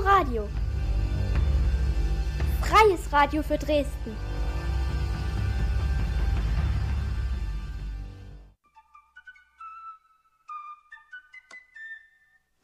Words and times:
Radio. 0.00 0.48
Freies 2.60 3.12
Radio 3.12 3.42
für 3.42 3.58
Dresden. 3.58 4.16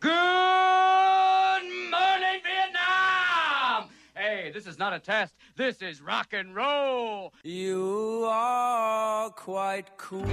Good 0.00 0.11
morning, 1.91 2.41
Vietnam! 2.43 3.89
Hey, 4.14 4.51
this 4.53 4.67
is 4.67 4.79
not 4.79 4.93
a 4.93 4.99
test. 4.99 5.35
This 5.57 5.80
is 5.83 6.03
rock 6.03 6.33
and 6.33 6.57
roll. 6.57 7.33
You 7.45 8.27
are 8.29 9.30
quite 9.30 9.96
cool. 9.96 10.27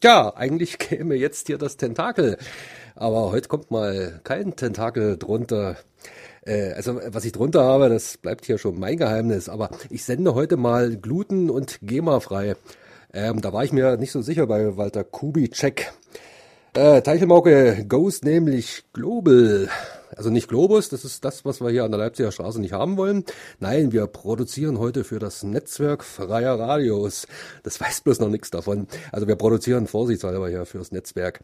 Tja, 0.00 0.32
eigentlich 0.36 0.78
käme 0.78 1.16
jetzt 1.16 1.48
hier 1.48 1.58
das 1.58 1.76
Tentakel. 1.76 2.38
Aber 2.94 3.32
heute 3.32 3.48
kommt 3.48 3.70
mal 3.70 4.20
kein 4.22 4.54
Tentakel 4.54 5.16
drunter. 5.18 5.76
Äh, 6.46 6.72
also 6.72 7.00
was 7.06 7.24
ich 7.24 7.32
drunter 7.32 7.64
habe, 7.64 7.88
das 7.88 8.16
bleibt 8.16 8.46
hier 8.46 8.58
schon 8.58 8.78
mein 8.78 8.96
Geheimnis. 8.96 9.48
Aber 9.48 9.70
ich 9.90 10.04
sende 10.04 10.34
heute 10.34 10.56
mal 10.56 10.96
gluten- 10.96 11.50
und 11.50 11.80
GEMA-frei. 11.82 12.54
Ähm, 13.12 13.40
da 13.40 13.52
war 13.52 13.64
ich 13.64 13.72
mir 13.72 13.96
nicht 13.96 14.12
so 14.12 14.22
sicher 14.22 14.46
bei 14.46 14.76
Walter 14.76 15.02
Kubitschek. 15.02 15.92
Äh, 16.74 17.02
Teichelmauke 17.02 17.84
goes 17.88 18.22
nämlich 18.22 18.84
global. 18.92 19.68
Also 20.16 20.30
nicht 20.30 20.48
Globus, 20.48 20.88
das 20.88 21.04
ist 21.04 21.24
das, 21.24 21.44
was 21.44 21.60
wir 21.60 21.70
hier 21.70 21.84
an 21.84 21.90
der 21.90 21.98
Leipziger 21.98 22.32
Straße 22.32 22.60
nicht 22.60 22.72
haben 22.72 22.96
wollen. 22.96 23.24
Nein, 23.60 23.92
wir 23.92 24.06
produzieren 24.06 24.78
heute 24.78 25.04
für 25.04 25.18
das 25.18 25.42
Netzwerk 25.42 26.04
freier 26.04 26.58
Radios. 26.58 27.26
Das 27.62 27.80
weiß 27.80 28.02
bloß 28.02 28.20
noch 28.20 28.28
nichts 28.28 28.50
davon. 28.50 28.86
Also 29.12 29.26
wir 29.26 29.36
produzieren 29.36 29.86
vorsichtshalber 29.86 30.48
hier 30.48 30.66
fürs 30.66 30.92
Netzwerk. 30.92 31.40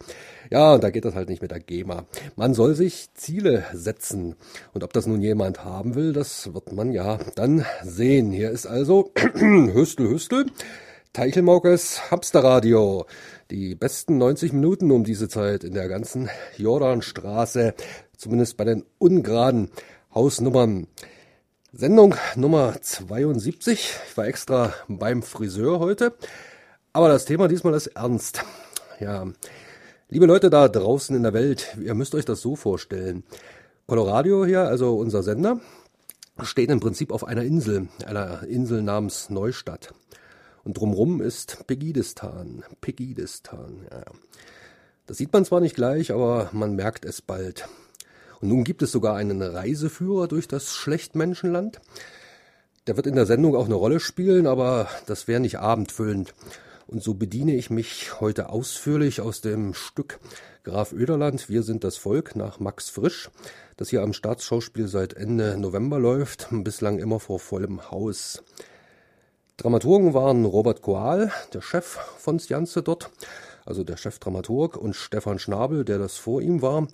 Ja, 0.50 0.74
und 0.74 0.84
da 0.84 0.90
geht 0.90 1.04
das 1.04 1.14
halt 1.14 1.28
nicht 1.28 1.42
mit 1.42 1.50
der 1.50 1.60
GEMA. 1.60 2.06
Man 2.36 2.54
soll 2.54 2.74
sich 2.74 3.12
Ziele 3.14 3.64
setzen. 3.72 4.34
Und 4.72 4.84
ob 4.84 4.92
das 4.92 5.06
nun 5.06 5.20
jemand 5.20 5.64
haben 5.64 5.94
will, 5.94 6.12
das 6.12 6.52
wird 6.54 6.72
man 6.72 6.92
ja 6.92 7.18
dann 7.34 7.64
sehen. 7.82 8.32
Hier 8.32 8.50
ist 8.50 8.66
also 8.66 9.12
Hüstel, 9.34 10.08
Hüstel. 10.08 10.46
Teichelmaukes 11.14 12.10
Hamsterradio. 12.10 13.06
Die 13.48 13.76
besten 13.76 14.18
90 14.18 14.52
Minuten 14.52 14.90
um 14.90 15.04
diese 15.04 15.28
Zeit 15.28 15.62
in 15.62 15.72
der 15.72 15.86
ganzen 15.86 16.28
Jordanstraße, 16.56 17.74
zumindest 18.16 18.56
bei 18.56 18.64
den 18.64 18.84
ungeraden 18.98 19.70
Hausnummern. 20.14 20.86
Sendung 21.72 22.14
Nummer 22.36 22.80
72. 22.80 23.94
Ich 24.08 24.16
war 24.16 24.26
extra 24.26 24.72
beim 24.88 25.22
Friseur 25.22 25.80
heute. 25.80 26.14
Aber 26.92 27.08
das 27.08 27.24
Thema 27.24 27.48
diesmal 27.48 27.74
ist 27.74 27.88
ernst. 27.88 28.44
Ja, 29.00 29.26
liebe 30.08 30.26
Leute 30.26 30.50
da 30.50 30.68
draußen 30.68 31.16
in 31.16 31.24
der 31.24 31.32
Welt, 31.32 31.76
ihr 31.80 31.94
müsst 31.94 32.14
euch 32.14 32.24
das 32.24 32.40
so 32.40 32.54
vorstellen. 32.54 33.24
Colorado 33.86 34.46
hier, 34.46 34.62
also 34.62 34.96
unser 34.96 35.24
Sender, 35.24 35.60
steht 36.42 36.70
im 36.70 36.80
Prinzip 36.80 37.10
auf 37.10 37.24
einer 37.24 37.42
Insel, 37.42 37.88
einer 38.06 38.44
Insel 38.44 38.82
namens 38.82 39.30
Neustadt. 39.30 39.92
Und 40.62 40.78
drumrum 40.78 41.20
ist 41.20 41.66
Pegidistan. 41.66 42.64
Pegidistan, 42.80 43.86
ja. 43.90 44.04
Das 45.06 45.18
sieht 45.18 45.32
man 45.32 45.44
zwar 45.44 45.60
nicht 45.60 45.74
gleich, 45.76 46.12
aber 46.12 46.48
man 46.52 46.74
merkt 46.76 47.04
es 47.04 47.20
bald. 47.20 47.68
Nun 48.44 48.62
gibt 48.62 48.82
es 48.82 48.92
sogar 48.92 49.16
einen 49.16 49.40
Reiseführer 49.40 50.28
durch 50.28 50.46
das 50.46 50.74
Schlechtmenschenland. 50.74 51.80
Der 52.86 52.96
wird 52.96 53.06
in 53.06 53.14
der 53.14 53.24
Sendung 53.24 53.56
auch 53.56 53.64
eine 53.64 53.74
Rolle 53.74 54.00
spielen, 54.00 54.46
aber 54.46 54.86
das 55.06 55.26
wäre 55.26 55.40
nicht 55.40 55.60
abendfüllend. 55.60 56.34
Und 56.86 57.02
so 57.02 57.14
bediene 57.14 57.54
ich 57.54 57.70
mich 57.70 58.20
heute 58.20 58.50
ausführlich 58.50 59.22
aus 59.22 59.40
dem 59.40 59.72
Stück 59.72 60.20
Graf 60.62 60.92
Oederland, 60.92 61.48
Wir 61.48 61.62
sind 61.62 61.84
das 61.84 61.96
Volk 61.96 62.36
nach 62.36 62.60
Max 62.60 62.90
Frisch, 62.90 63.30
das 63.78 63.88
hier 63.88 64.02
am 64.02 64.12
Staatsschauspiel 64.12 64.88
seit 64.88 65.14
Ende 65.14 65.56
November 65.56 65.98
läuft, 65.98 66.48
bislang 66.50 66.98
immer 66.98 67.20
vor 67.20 67.38
vollem 67.38 67.90
Haus. 67.90 68.42
Dramaturgen 69.56 70.12
waren 70.12 70.44
Robert 70.44 70.82
Koal, 70.82 71.32
der 71.54 71.62
Chef 71.62 71.98
von 72.18 72.38
Sjanze 72.38 72.82
dort, 72.82 73.10
also 73.64 73.84
der 73.84 73.96
Chefdramaturg, 73.96 74.76
und 74.76 74.94
Stefan 74.94 75.38
Schnabel, 75.38 75.86
der 75.86 75.98
das 75.98 76.18
vor 76.18 76.42
ihm 76.42 76.60
war. 76.60 76.88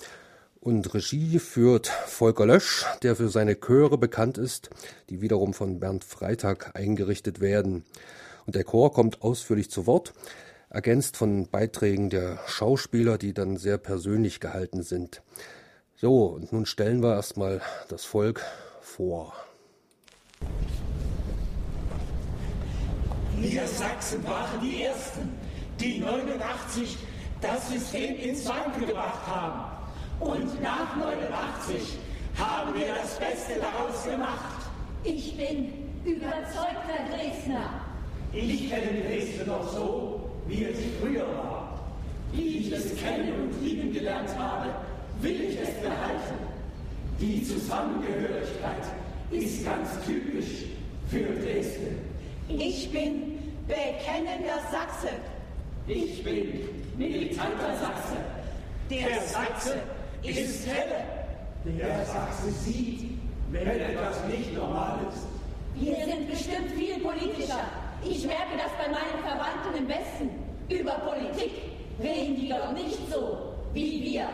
Und 0.62 0.92
Regie 0.92 1.38
führt 1.38 1.86
Volker 1.86 2.44
Lösch, 2.44 2.84
der 3.02 3.16
für 3.16 3.30
seine 3.30 3.58
Chöre 3.58 3.96
bekannt 3.96 4.36
ist, 4.36 4.68
die 5.08 5.22
wiederum 5.22 5.54
von 5.54 5.80
Bernd 5.80 6.04
Freitag 6.04 6.76
eingerichtet 6.76 7.40
werden. 7.40 7.86
Und 8.44 8.56
der 8.56 8.64
Chor 8.64 8.92
kommt 8.92 9.22
ausführlich 9.22 9.70
zu 9.70 9.86
Wort, 9.86 10.12
ergänzt 10.68 11.16
von 11.16 11.48
Beiträgen 11.48 12.10
der 12.10 12.40
Schauspieler, 12.46 13.16
die 13.16 13.32
dann 13.32 13.56
sehr 13.56 13.78
persönlich 13.78 14.38
gehalten 14.38 14.82
sind. 14.82 15.22
So, 15.96 16.26
und 16.26 16.52
nun 16.52 16.66
stellen 16.66 17.02
wir 17.02 17.14
erstmal 17.14 17.62
das 17.88 18.04
Volk 18.04 18.42
vor. 18.82 19.32
Wir 23.38 23.66
Sachsen 23.66 24.22
waren 24.24 24.60
die 24.60 24.82
Ersten, 24.82 25.30
die 25.80 26.00
89 26.00 26.98
das 27.40 27.70
System 27.70 28.16
ins 28.16 28.46
Wanken 28.46 28.86
gebracht 28.86 29.26
haben. 29.26 29.79
Und 30.20 30.62
nach 30.62 30.96
89 30.96 31.98
haben 32.38 32.74
wir 32.74 32.88
das 32.94 33.18
Beste 33.18 33.58
daraus 33.58 34.04
gemacht. 34.04 34.68
Ich 35.02 35.34
bin 35.34 35.72
überzeugter 36.04 37.08
Dresdner. 37.10 37.80
Ich 38.32 38.70
kenne 38.70 39.02
Dresden 39.02 39.46
noch 39.46 39.66
so, 39.72 40.30
wie 40.46 40.64
es 40.64 40.78
früher 41.00 41.26
war. 41.26 41.80
Wie 42.32 42.58
ich 42.58 42.72
es 42.72 42.94
kennen 42.96 43.32
und 43.42 43.64
lieben 43.64 43.92
gelernt 43.92 44.28
habe, 44.38 44.68
will 45.22 45.40
ich 45.40 45.58
es 45.58 45.70
behalten. 45.80 46.38
Die 47.18 47.42
Zusammengehörigkeit 47.42 48.84
ist 49.30 49.64
ganz 49.64 49.88
typisch 50.06 50.66
für 51.08 51.24
Dresden. 51.42 51.98
Ich 52.48 52.90
bin 52.92 53.38
bekennender 53.66 54.60
Sachse. 54.70 55.14
Ich 55.86 56.22
bin 56.22 56.68
militanter 56.96 57.74
Sachse. 57.80 58.16
Der, 58.90 59.20
Sachse 59.22 59.80
ist 60.22 60.66
helle. 60.66 61.04
Der 61.64 62.04
Sachse 62.06 62.50
sieht, 62.50 63.10
wenn 63.50 63.66
etwas 63.66 64.24
nicht 64.28 64.54
normal 64.56 65.00
ist. 65.08 65.26
Wir 65.74 65.96
sind 66.04 66.30
bestimmt 66.30 66.70
viel 66.76 67.00
politischer. 67.00 67.64
Ich 68.02 68.26
merke 68.26 68.56
das 68.56 68.72
bei 68.78 68.88
meinen 68.90 69.22
Verwandten 69.22 69.74
im 69.76 69.86
Westen. 69.88 70.30
Über 70.68 70.92
Politik 70.92 71.52
reden 72.02 72.36
die 72.36 72.48
doch 72.48 72.72
nicht 72.72 72.98
so 73.10 73.52
wie 73.72 74.02
wir. 74.02 74.28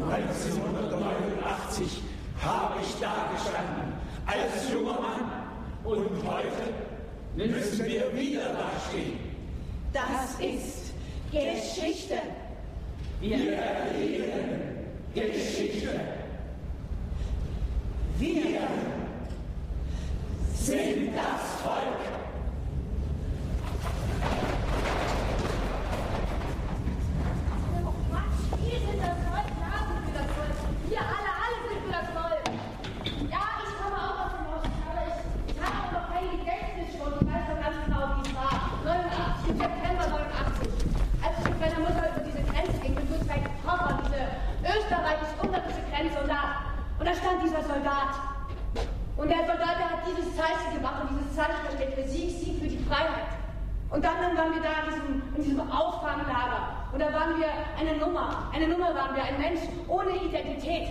1989 0.00 2.02
habe 2.40 2.80
ich 2.82 2.94
da 3.00 3.30
gestanden 3.34 3.92
als 4.26 4.72
junger 4.72 4.98
Mann. 5.00 5.30
Und 5.84 6.08
heute 6.26 6.72
müssen 7.34 7.84
wir 7.84 8.10
wieder 8.16 8.54
dastehen. 8.54 9.18
Das 9.92 10.40
ist 10.40 10.94
Geschichte. 11.30 12.22
Wir 13.20 13.52
erleben 13.54 14.71
Geschichte. 15.14 16.00
Wir 18.18 18.60
sind 20.54 21.14
das 21.14 21.60
Volk. 21.62 22.00
Wir 28.62 28.78
sind 28.78 29.00
das 29.02 29.18
Volk, 29.26 29.48
ja, 29.58 29.74
sind 29.88 30.02
wir 30.06 30.14
das 30.16 30.30
Volk. 30.32 30.56
Wir 30.88 31.00
alle, 31.00 31.30
alle 31.42 31.58
sind 31.66 31.82
wir 31.84 31.92
das 31.92 32.08
Volk. 32.14 32.46
Ja, 33.28 33.44
ich 33.60 33.72
komme 33.76 33.98
auch 33.98 34.18
aus 34.22 34.32
dem 34.32 34.46
Osten, 34.54 34.80
aber 34.86 35.02
ich, 35.10 35.18
ich 35.50 35.58
habe 35.60 35.74
auch 35.76 35.92
noch 35.92 36.06
kein 36.14 36.30
Gedächtnis 36.30 36.88
schon. 36.96 37.12
Ich 37.20 37.26
weiß 37.26 37.44
noch 37.50 37.60
ganz 37.60 37.76
genau, 37.84 38.02
wie 38.16 38.24
es 38.24 38.34
war. 38.38 38.54
89, 38.86 39.50
im 39.50 39.56
September 39.58 40.04
89. 40.08 40.72
Als 41.20 41.34
ich 41.36 41.46
mit 41.50 41.58
meiner 41.60 41.80
Mutter 41.84 42.04
über 42.06 42.22
diese 42.22 42.42
Grenze 42.48 42.76
ging, 42.80 42.94
mit 42.94 43.10
Ludwig 43.10 43.44
Pommern, 43.66 43.98
diese 44.06 44.22
österreichisch-ungarische 44.62 45.82
Grenze, 45.90 46.16
und 46.22 46.28
da, 46.30 46.42
und 46.98 47.04
da 47.06 47.14
stand 47.14 47.42
dieser 47.42 47.62
Soldat. 47.66 48.14
Und 49.16 49.28
der 49.28 49.44
Soldat, 49.46 49.74
der 49.78 49.88
hat 49.90 50.02
dieses 50.06 50.34
Zeichen 50.34 50.74
gemacht, 50.74 51.02
und 51.02 51.18
dieses 51.18 51.36
Zeichen 51.36 51.58
da 51.62 51.70
steht 51.70 51.94
für 51.94 52.06
Sieg, 52.08 52.30
Sieg 52.30 52.58
für 52.62 52.68
die 52.68 52.82
Freiheit. 52.86 53.30
Und 53.90 54.04
dann, 54.04 54.16
dann 54.22 54.36
waren 54.36 54.54
wir 54.54 54.62
da 54.62 54.72
in 54.82 54.86
diesem, 54.88 55.22
in 55.36 55.42
diesem 55.44 55.70
Auffanglager. 55.70 56.88
Und 56.92 56.98
da 56.98 57.12
waren 57.12 57.38
wir 57.38 57.48
eine 57.78 57.98
Nummer. 57.98 58.50
Eine 58.52 58.68
Nummer 58.68 58.94
waren 58.94 59.14
wir, 59.14 59.22
ein 59.22 59.38
Mensch 59.38 59.60
ohne 59.86 60.16
Identität. 60.16 60.88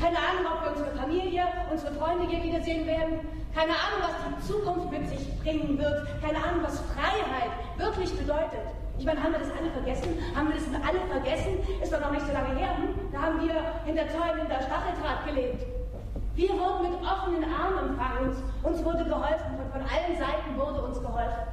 Keine 0.00 0.16
Ahnung, 0.16 0.46
ob 0.52 0.62
wir 0.62 0.70
unsere 0.72 0.96
Familie, 0.96 1.42
unsere 1.70 1.92
Freunde 1.94 2.28
hier 2.28 2.42
wiedersehen 2.42 2.86
werden. 2.86 3.20
Keine 3.54 3.72
Ahnung, 3.72 4.00
was 4.06 4.14
die 4.22 4.52
Zukunft 4.52 4.92
mit 4.92 5.08
sich 5.08 5.26
bringen 5.42 5.76
wird. 5.78 6.06
Keine 6.22 6.38
Ahnung, 6.38 6.62
was 6.62 6.80
Freiheit 6.94 7.50
wirklich 7.78 8.14
bedeutet. 8.16 8.66
Ich 8.98 9.04
meine, 9.04 9.22
haben 9.22 9.32
wir 9.32 9.40
das 9.40 9.50
alle 9.50 9.70
vergessen? 9.70 10.08
Haben 10.34 10.48
wir 10.48 10.56
das 10.56 10.68
alle 10.80 11.00
vergessen? 11.10 11.58
Ist 11.82 11.92
doch 11.92 12.00
noch 12.00 12.12
nicht 12.12 12.26
so 12.26 12.32
lange 12.32 12.56
her. 12.56 12.76
Hm? 12.78 12.94
Da 13.12 13.22
haben 13.22 13.40
hinter 14.06 14.18
Zäunen, 14.18 14.40
hinter 14.40 14.62
Stacheldraht 14.62 15.26
gelebt. 15.26 15.66
Wir 16.34 16.50
wurden 16.50 16.90
mit 16.90 17.00
offenen 17.02 17.44
Armen 17.44 17.90
empfangen. 17.90 18.36
Uns, 18.62 18.84
wurde 18.84 19.04
geholfen. 19.04 19.56
Von, 19.56 19.70
von 19.72 19.80
allen 19.80 20.16
Seiten 20.18 20.56
wurde 20.56 20.82
uns 20.82 21.00
geholfen. 21.00 21.48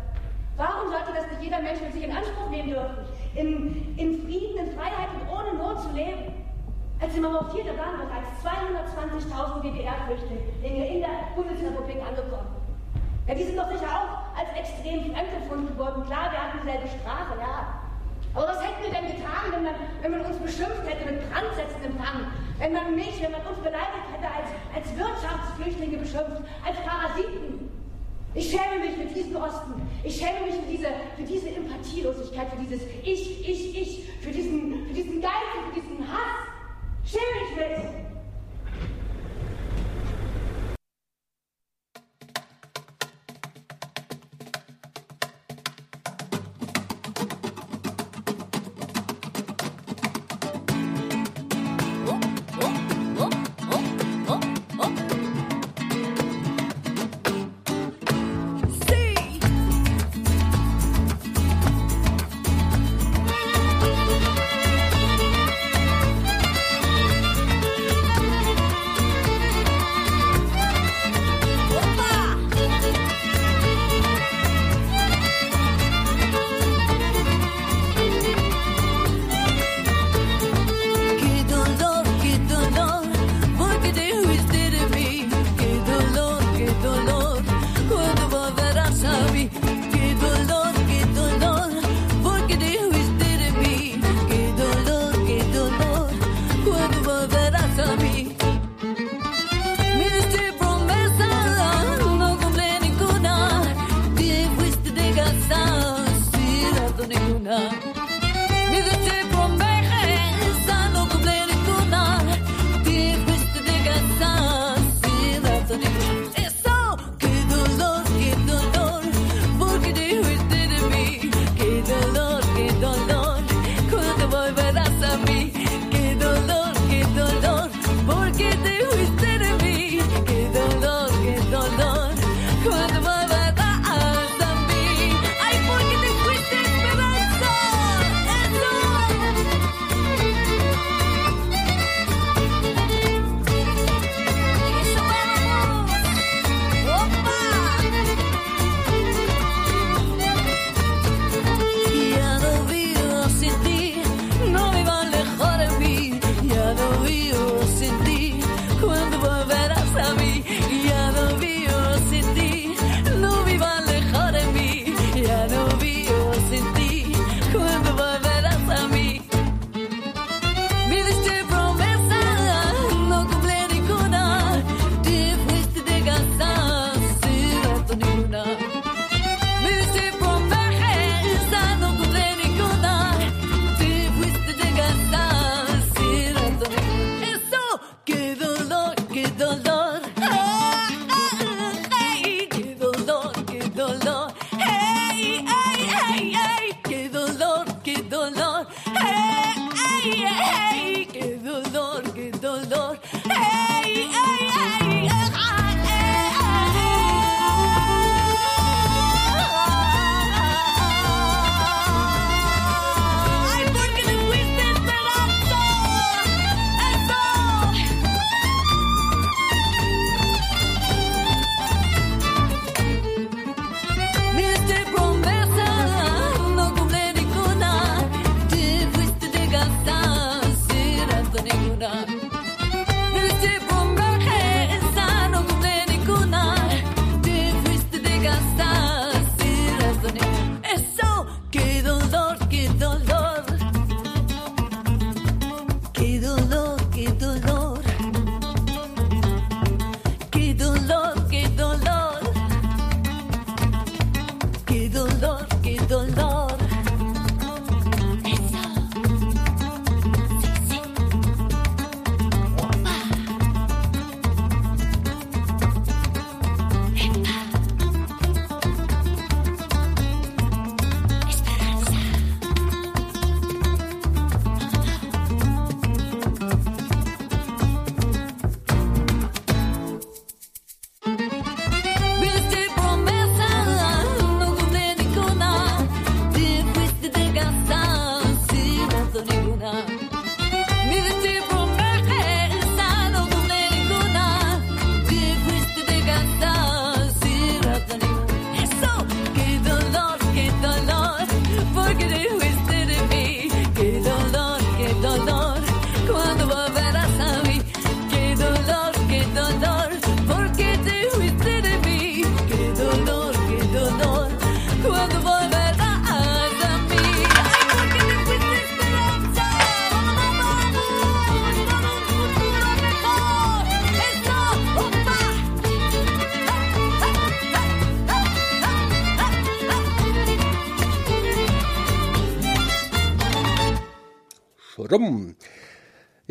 Warum 0.57 0.91
sollte 0.91 1.13
das 1.15 1.27
nicht 1.31 1.41
jeder 1.41 1.61
Mensch 1.61 1.81
mit 1.81 1.93
sich 1.93 2.03
in 2.03 2.15
Anspruch 2.15 2.49
nehmen 2.49 2.69
dürfen? 2.69 2.97
In, 3.35 3.97
in 3.97 4.21
Frieden, 4.23 4.57
in 4.59 4.77
Freiheit 4.77 5.09
und 5.17 5.25
ohne 5.31 5.57
Not 5.57 5.81
zu 5.81 5.89
leben? 5.93 6.33
Als 7.01 7.17
Mauer 7.17 7.49
4, 7.51 7.63
da 7.65 7.73
waren 7.75 7.99
bereits 7.99 8.31
220.000 8.39 9.61
DDR-Flüchtlinge 9.61 10.87
in 10.87 10.99
der 11.01 11.35
Bundesrepublik 11.35 11.97
angekommen. 11.99 12.47
Ja, 13.27 13.35
die 13.35 13.43
sind 13.43 13.57
doch 13.57 13.67
sicher 13.71 13.87
auch 13.87 14.37
als 14.37 14.49
extrem 14.55 15.11
fremdgefunden 15.11 15.77
worden. 15.77 16.05
Klar, 16.05 16.31
wir 16.31 16.39
hatten 16.39 16.59
dieselbe 16.61 16.87
Sprache, 16.87 17.39
ja. 17.39 17.82
Aber 18.33 18.47
was 18.47 18.61
hätten 18.63 18.81
wir 18.81 18.89
denn 18.89 19.07
getan, 19.15 19.51
wenn 19.51 19.63
man, 19.63 19.75
wenn 20.01 20.11
man 20.11 20.21
uns 20.25 20.37
beschimpft 20.37 20.81
hätte 20.87 21.05
mit 21.05 21.21
Brandsätzen 21.29 21.83
empfangen? 21.85 22.25
Wenn 22.57 22.73
man 22.73 22.95
mich, 22.95 23.21
wenn 23.21 23.31
man 23.31 23.45
uns 23.45 23.59
beleidigt 23.59 24.09
hätte, 24.09 24.25
als, 24.25 24.49
als 24.73 24.87
Wirtschaftsflüchtlinge 24.97 25.97
beschimpft, 25.97 26.41
als 26.65 26.77
Parasiten? 26.81 27.69
Ich 28.33 28.49
schäme 28.49 28.81
mich 28.81 28.97
für 28.97 29.13
diesen 29.13 29.35
Osten. 29.35 29.73
Ich 30.03 30.17
schäme 30.17 30.47
mich 30.47 30.55
für 30.55 30.65
diese, 30.65 30.87
für 31.15 31.23
diese 31.23 31.49
Empathielosigkeit, 31.49 32.49
für 32.49 32.65
dieses 32.65 32.81
Ich, 33.03 33.47
Ich, 33.47 33.77
Ich, 33.79 34.09
für 34.21 34.31
diesen, 34.31 34.87
für 34.87 34.93
diesen 34.93 35.21
Geist, 35.21 35.53
für 35.69 35.79
diesen 35.79 36.07
Hass. 36.07 36.49
Schäme 37.05 37.45
ich 37.45 37.55
mich. 37.55 38.12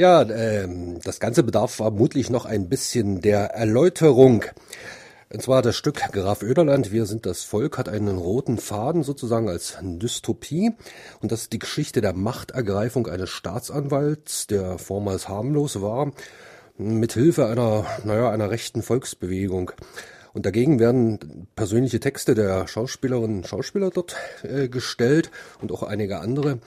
Ja, 0.02 0.22
ähm, 0.22 0.98
das 1.04 1.20
Ganze 1.20 1.44
bedarf 1.44 1.76
vermutlich 1.76 2.28
noch 2.28 2.44
ein 2.44 2.68
bisschen 2.68 3.20
der 3.20 3.54
Erläuterung. 3.54 4.44
Und 5.32 5.42
zwar 5.42 5.62
das 5.62 5.76
Stück 5.76 6.00
Graf 6.10 6.42
Oederland, 6.42 6.90
Wir 6.90 7.06
sind 7.06 7.24
das 7.24 7.44
Volk, 7.44 7.78
hat 7.78 7.88
einen 7.88 8.18
roten 8.18 8.58
Faden 8.58 9.04
sozusagen 9.04 9.48
als 9.48 9.78
Dystopie. 9.80 10.72
Und 11.20 11.30
das 11.30 11.42
ist 11.42 11.52
die 11.52 11.60
Geschichte 11.60 12.00
der 12.00 12.14
Machtergreifung 12.14 13.06
eines 13.06 13.30
Staatsanwalts, 13.30 14.48
der 14.48 14.76
vormals 14.76 15.28
harmlos 15.28 15.82
war, 15.82 16.10
mit 16.76 17.12
Hilfe 17.12 17.46
einer, 17.46 17.86
naja, 18.02 18.28
einer 18.32 18.50
rechten 18.50 18.82
Volksbewegung. 18.82 19.70
Und 20.32 20.46
dagegen 20.46 20.80
werden 20.80 21.46
persönliche 21.54 22.00
Texte 22.00 22.34
der 22.34 22.66
Schauspielerinnen 22.66 23.36
und 23.36 23.46
Schauspieler 23.46 23.90
dort 23.90 24.16
äh, 24.42 24.66
gestellt 24.66 25.30
und 25.60 25.70
auch 25.70 25.84
einige 25.84 26.18
andere 26.18 26.58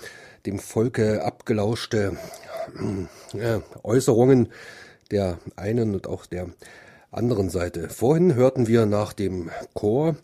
dem 0.46 0.60
Volke 0.60 1.22
abgelauschte 1.26 2.18
Äußerungen 3.84 4.50
der 5.12 5.40
einen 5.56 5.94
und 5.94 6.08
auch 6.08 6.26
der 6.26 6.50
anderen 7.12 7.50
Seite. 7.50 7.90
Vorhin 7.90 8.36
hörten 8.36 8.68
wir 8.68 8.86
nach 8.86 9.14
dem 9.14 9.50
Chor 9.74 10.16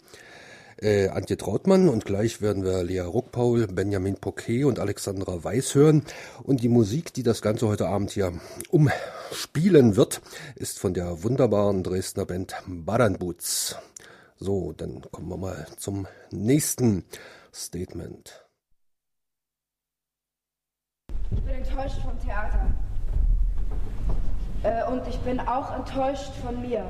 äh, 0.82 1.10
Antje 1.10 1.38
Trautmann 1.38 1.88
und 1.88 2.06
gleich 2.06 2.42
werden 2.42 2.64
wir 2.64 2.84
Lea 2.84 3.00
Ruckpaul, 3.02 3.68
Benjamin 3.68 4.16
Poquet 4.16 4.66
und 4.66 4.80
Alexandra 4.80 5.44
Weiß 5.44 5.76
hören. 5.76 6.04
Und 6.44 6.64
die 6.64 6.70
Musik, 6.70 7.14
die 7.14 7.24
das 7.24 7.42
Ganze 7.42 7.68
heute 7.68 7.88
Abend 7.88 8.12
hier 8.12 8.34
umspielen 8.70 9.96
wird, 9.96 10.22
ist 10.56 10.80
von 10.80 10.94
der 10.94 11.24
wunderbaren 11.24 11.84
Dresdner 11.84 12.26
Band 12.26 12.56
Badanboots. 12.66 13.76
So, 14.40 14.74
dann 14.76 15.02
kommen 15.12 15.30
wir 15.30 15.38
mal 15.38 15.68
zum 15.78 16.08
nächsten 16.32 17.06
Statement. 17.54 18.41
Ich 21.32 21.42
bin 21.44 21.56
enttäuscht 21.56 21.98
vom 22.02 22.20
Theater. 22.20 22.68
Äh, 24.64 24.92
und 24.92 25.08
ich 25.08 25.18
bin 25.20 25.40
auch 25.40 25.76
enttäuscht 25.76 26.34
von 26.44 26.62
mir. 26.62 26.86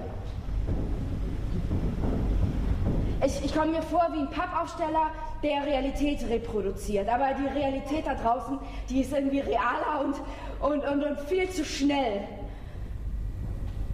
Ich, 3.24 3.46
ich 3.46 3.54
komme 3.54 3.72
mir 3.72 3.84
vor 3.84 4.08
wie 4.14 4.20
ein 4.20 4.30
Pappaufsteller, 4.30 5.12
der 5.44 5.66
Realität 5.66 6.28
reproduziert. 6.28 7.08
Aber 7.08 7.34
die 7.34 7.48
Realität 7.48 8.08
da 8.08 8.16
draußen, 8.16 8.58
die 8.90 9.02
ist 9.02 9.14
irgendwie 9.14 9.42
realer 9.42 10.04
und, 10.04 10.16
und, 10.60 10.84
und, 10.84 11.04
und 11.04 11.20
viel 11.22 11.50
zu 11.50 11.64
schnell. 11.64 12.22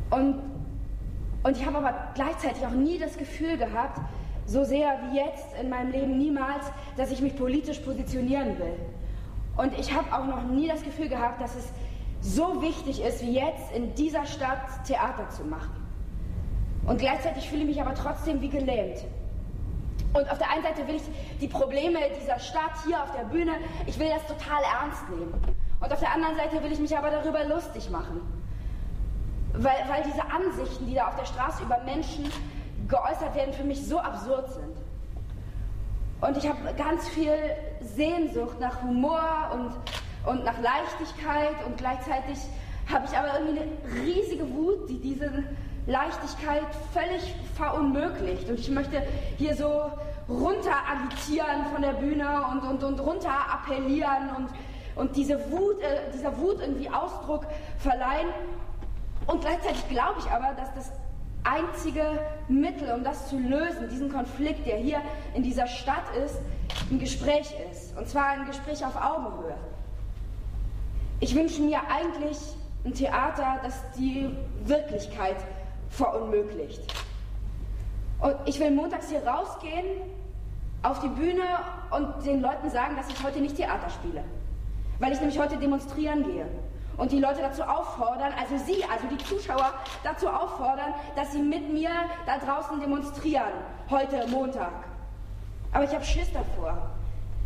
Und, 0.10 0.42
und 1.44 1.58
ich 1.58 1.66
habe 1.66 1.77
aber 1.77 1.94
gleichzeitig 2.16 2.66
auch 2.66 2.72
nie 2.72 2.98
das 2.98 3.18
Gefühl 3.18 3.58
gehabt, 3.58 4.00
so 4.46 4.63
sehr 4.63 4.98
wie 5.10 5.18
jetzt 5.18 5.48
in 5.62 5.70
meinem 5.70 5.92
Leben 5.92 6.18
niemals, 6.18 6.72
dass 6.96 7.12
ich 7.12 7.22
mich 7.22 7.36
politisch 7.36 7.80
positionieren 7.80 8.58
will. 8.58 8.77
Und 9.58 9.78
ich 9.78 9.94
habe 9.94 10.14
auch 10.14 10.26
noch 10.26 10.44
nie 10.44 10.68
das 10.68 10.84
Gefühl 10.84 11.10
gehabt, 11.10 11.42
dass 11.42 11.56
es 11.56 11.68
so 12.22 12.62
wichtig 12.62 13.02
ist, 13.02 13.22
wie 13.24 13.34
jetzt 13.34 13.72
in 13.74 13.94
dieser 13.96 14.26
Stadt 14.26 14.86
Theater 14.86 15.30
zu 15.30 15.44
machen. 15.44 15.76
Und 16.86 17.00
gleichzeitig 17.00 17.50
fühle 17.50 17.64
ich 17.64 17.68
mich 17.68 17.82
aber 17.82 17.96
trotzdem 17.96 18.40
wie 18.42 18.50
gelähmt. 18.50 19.04
Und 20.14 20.30
auf 20.32 20.38
der 20.38 20.50
einen 20.52 20.64
Seite 20.64 20.88
will 20.88 20.96
ich 20.96 21.04
die 21.42 21.48
Probleme 21.48 22.00
dieser 22.22 22.40
Stadt 22.40 22.72
hier 22.86 23.02
auf 23.02 23.12
der 23.12 23.26
Bühne, 23.26 23.54
ich 23.86 24.00
will 24.00 24.10
das 24.10 24.26
total 24.26 24.62
ernst 24.64 25.10
nehmen. 25.10 25.34
Und 25.80 25.92
auf 25.92 26.00
der 26.00 26.14
anderen 26.14 26.36
Seite 26.38 26.64
will 26.64 26.72
ich 26.72 26.80
mich 26.80 26.98
aber 26.98 27.12
darüber 27.12 27.44
lustig 27.44 27.90
machen. 27.90 28.22
Weil, 29.54 29.76
weil 29.88 30.04
diese 30.04 30.24
Ansichten, 30.24 30.88
die 30.88 30.94
da 30.94 31.08
auf 31.08 31.16
der 31.16 31.26
Straße 31.26 31.64
über 31.64 31.80
Menschen 31.84 32.32
geäußert 32.88 33.36
werden, 33.36 33.54
für 33.54 33.64
mich 33.64 33.86
so 33.86 34.00
absurd 34.00 34.52
sind. 34.54 34.78
Und 36.22 36.38
ich 36.38 36.48
habe 36.48 36.58
ganz 36.76 37.08
viel 37.10 37.34
Sehnsucht 37.82 38.60
nach 38.60 38.82
Humor 38.82 39.52
und, 39.54 40.32
und 40.32 40.44
nach 40.44 40.60
Leichtigkeit 40.60 41.66
und 41.66 41.78
gleichzeitig 41.78 42.38
habe 42.92 43.06
ich 43.10 43.18
aber 43.18 43.40
irgendwie 43.40 43.62
eine 43.62 44.06
riesige 44.06 44.50
Wut, 44.54 44.90
die 44.90 45.00
diese 45.00 45.44
Leichtigkeit 45.88 46.64
völlig 46.94 47.36
verunmöglicht. 47.56 48.50
Und 48.50 48.60
ich 48.60 48.70
möchte 48.70 49.02
hier 49.38 49.56
so 49.56 49.92
runter 50.30 50.76
agitieren 50.90 51.66
von 51.74 51.82
der 51.82 51.94
Bühne 51.94 52.28
und, 52.52 52.62
und, 52.62 52.84
und 52.84 53.00
runter 53.00 53.32
appellieren 53.32 54.30
und, 54.36 54.50
und 54.96 55.16
diese 55.16 55.40
Wut, 55.52 55.82
äh, 55.82 56.12
dieser 56.14 56.38
Wut 56.38 56.60
irgendwie 56.60 56.90
Ausdruck 56.90 57.46
verleihen. 57.78 58.28
Und 59.26 59.42
gleichzeitig 59.42 59.88
glaube 59.90 60.20
ich 60.20 60.30
aber, 60.30 60.54
dass 60.54 60.74
das 60.74 60.92
einzige 61.48 62.20
Mittel, 62.48 62.92
um 62.92 63.04
das 63.04 63.30
zu 63.30 63.38
lösen, 63.38 63.89
diesen 63.89 64.12
Konflikt, 64.12 64.66
der 64.66 64.77
hier 64.77 65.01
in 65.34 65.44
dieser 65.44 65.68
Stadt 65.68 66.16
ist, 66.24 66.39
ein 66.92 67.00
Gespräch 67.00 67.54
ist. 67.72 67.98
Und 67.98 68.08
zwar 68.08 68.27
ein 68.27 68.46
Gespräch 68.46 68.86
auf 68.86 68.96
Augenhöhe. 68.96 69.56
Ich 71.20 71.34
wünsche 71.36 71.62
mir 71.62 71.80
eigentlich 71.89 72.38
ein 72.86 72.94
Theater, 72.94 73.60
das 73.63 73.82
die 73.98 74.30
Wirklichkeit 74.66 75.38
verunmöglicht. 75.89 76.94
Und 78.20 78.36
ich 78.46 78.60
will 78.60 78.72
montags 78.72 79.10
hier 79.10 79.25
rausgehen, 79.25 79.86
auf 80.84 81.00
die 81.00 81.08
Bühne 81.08 81.44
und 81.92 82.25
den 82.25 82.42
Leuten 82.42 82.70
sagen, 82.70 82.96
dass 82.96 83.10
ich 83.10 83.24
heute 83.24 83.39
nicht 83.39 83.56
Theater 83.56 83.89
spiele. 83.89 84.24
Weil 85.00 85.12
ich 85.12 85.20
nämlich 85.20 85.39
heute 85.39 85.58
demonstrieren 85.58 86.24
gehe 86.24 86.46
und 86.98 87.12
die 87.12 87.20
Leute 87.20 87.42
dazu 87.42 87.63
auffordern, 87.63 88.34
also 88.38 88.58
Sie, 88.66 88.84
also 88.84 89.08
die 89.08 89.24
Zuschauer 89.24 89.74
dazu 90.04 90.27
auffordern, 90.27 90.94
dass 91.16 91.32
sie 91.32 91.42
mit 91.42 91.72
mir 91.72 91.89
da 92.25 92.38
draußen 92.39 92.80
demonstrieren, 92.80 93.54
heute 93.89 94.27
Montag. 94.27 94.74
Aber 95.72 95.84
ich 95.84 95.94
habe 95.94 96.04
Schiss 96.04 96.32
davor. 96.34 96.89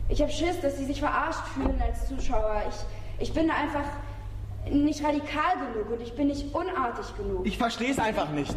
Ich 0.10 0.22
habe 0.22 0.32
Schiss, 0.32 0.60
dass 0.62 0.78
sie 0.78 0.86
sich 0.86 1.00
verarscht 1.00 1.46
fühlen 1.54 1.82
als 1.82 2.08
Zuschauer. 2.08 2.64
Ich, 2.70 3.28
ich 3.28 3.34
bin 3.34 3.50
einfach 3.50 3.86
nicht 4.70 5.04
radikal 5.04 5.56
genug 5.74 5.92
und 5.92 6.02
ich 6.02 6.16
bin 6.16 6.28
nicht 6.28 6.54
unartig 6.54 7.06
genug. 7.18 7.46
Ich 7.46 7.58
verstehe 7.58 7.92
es 7.92 8.00
einfach 8.00 8.30
nicht. 8.30 8.56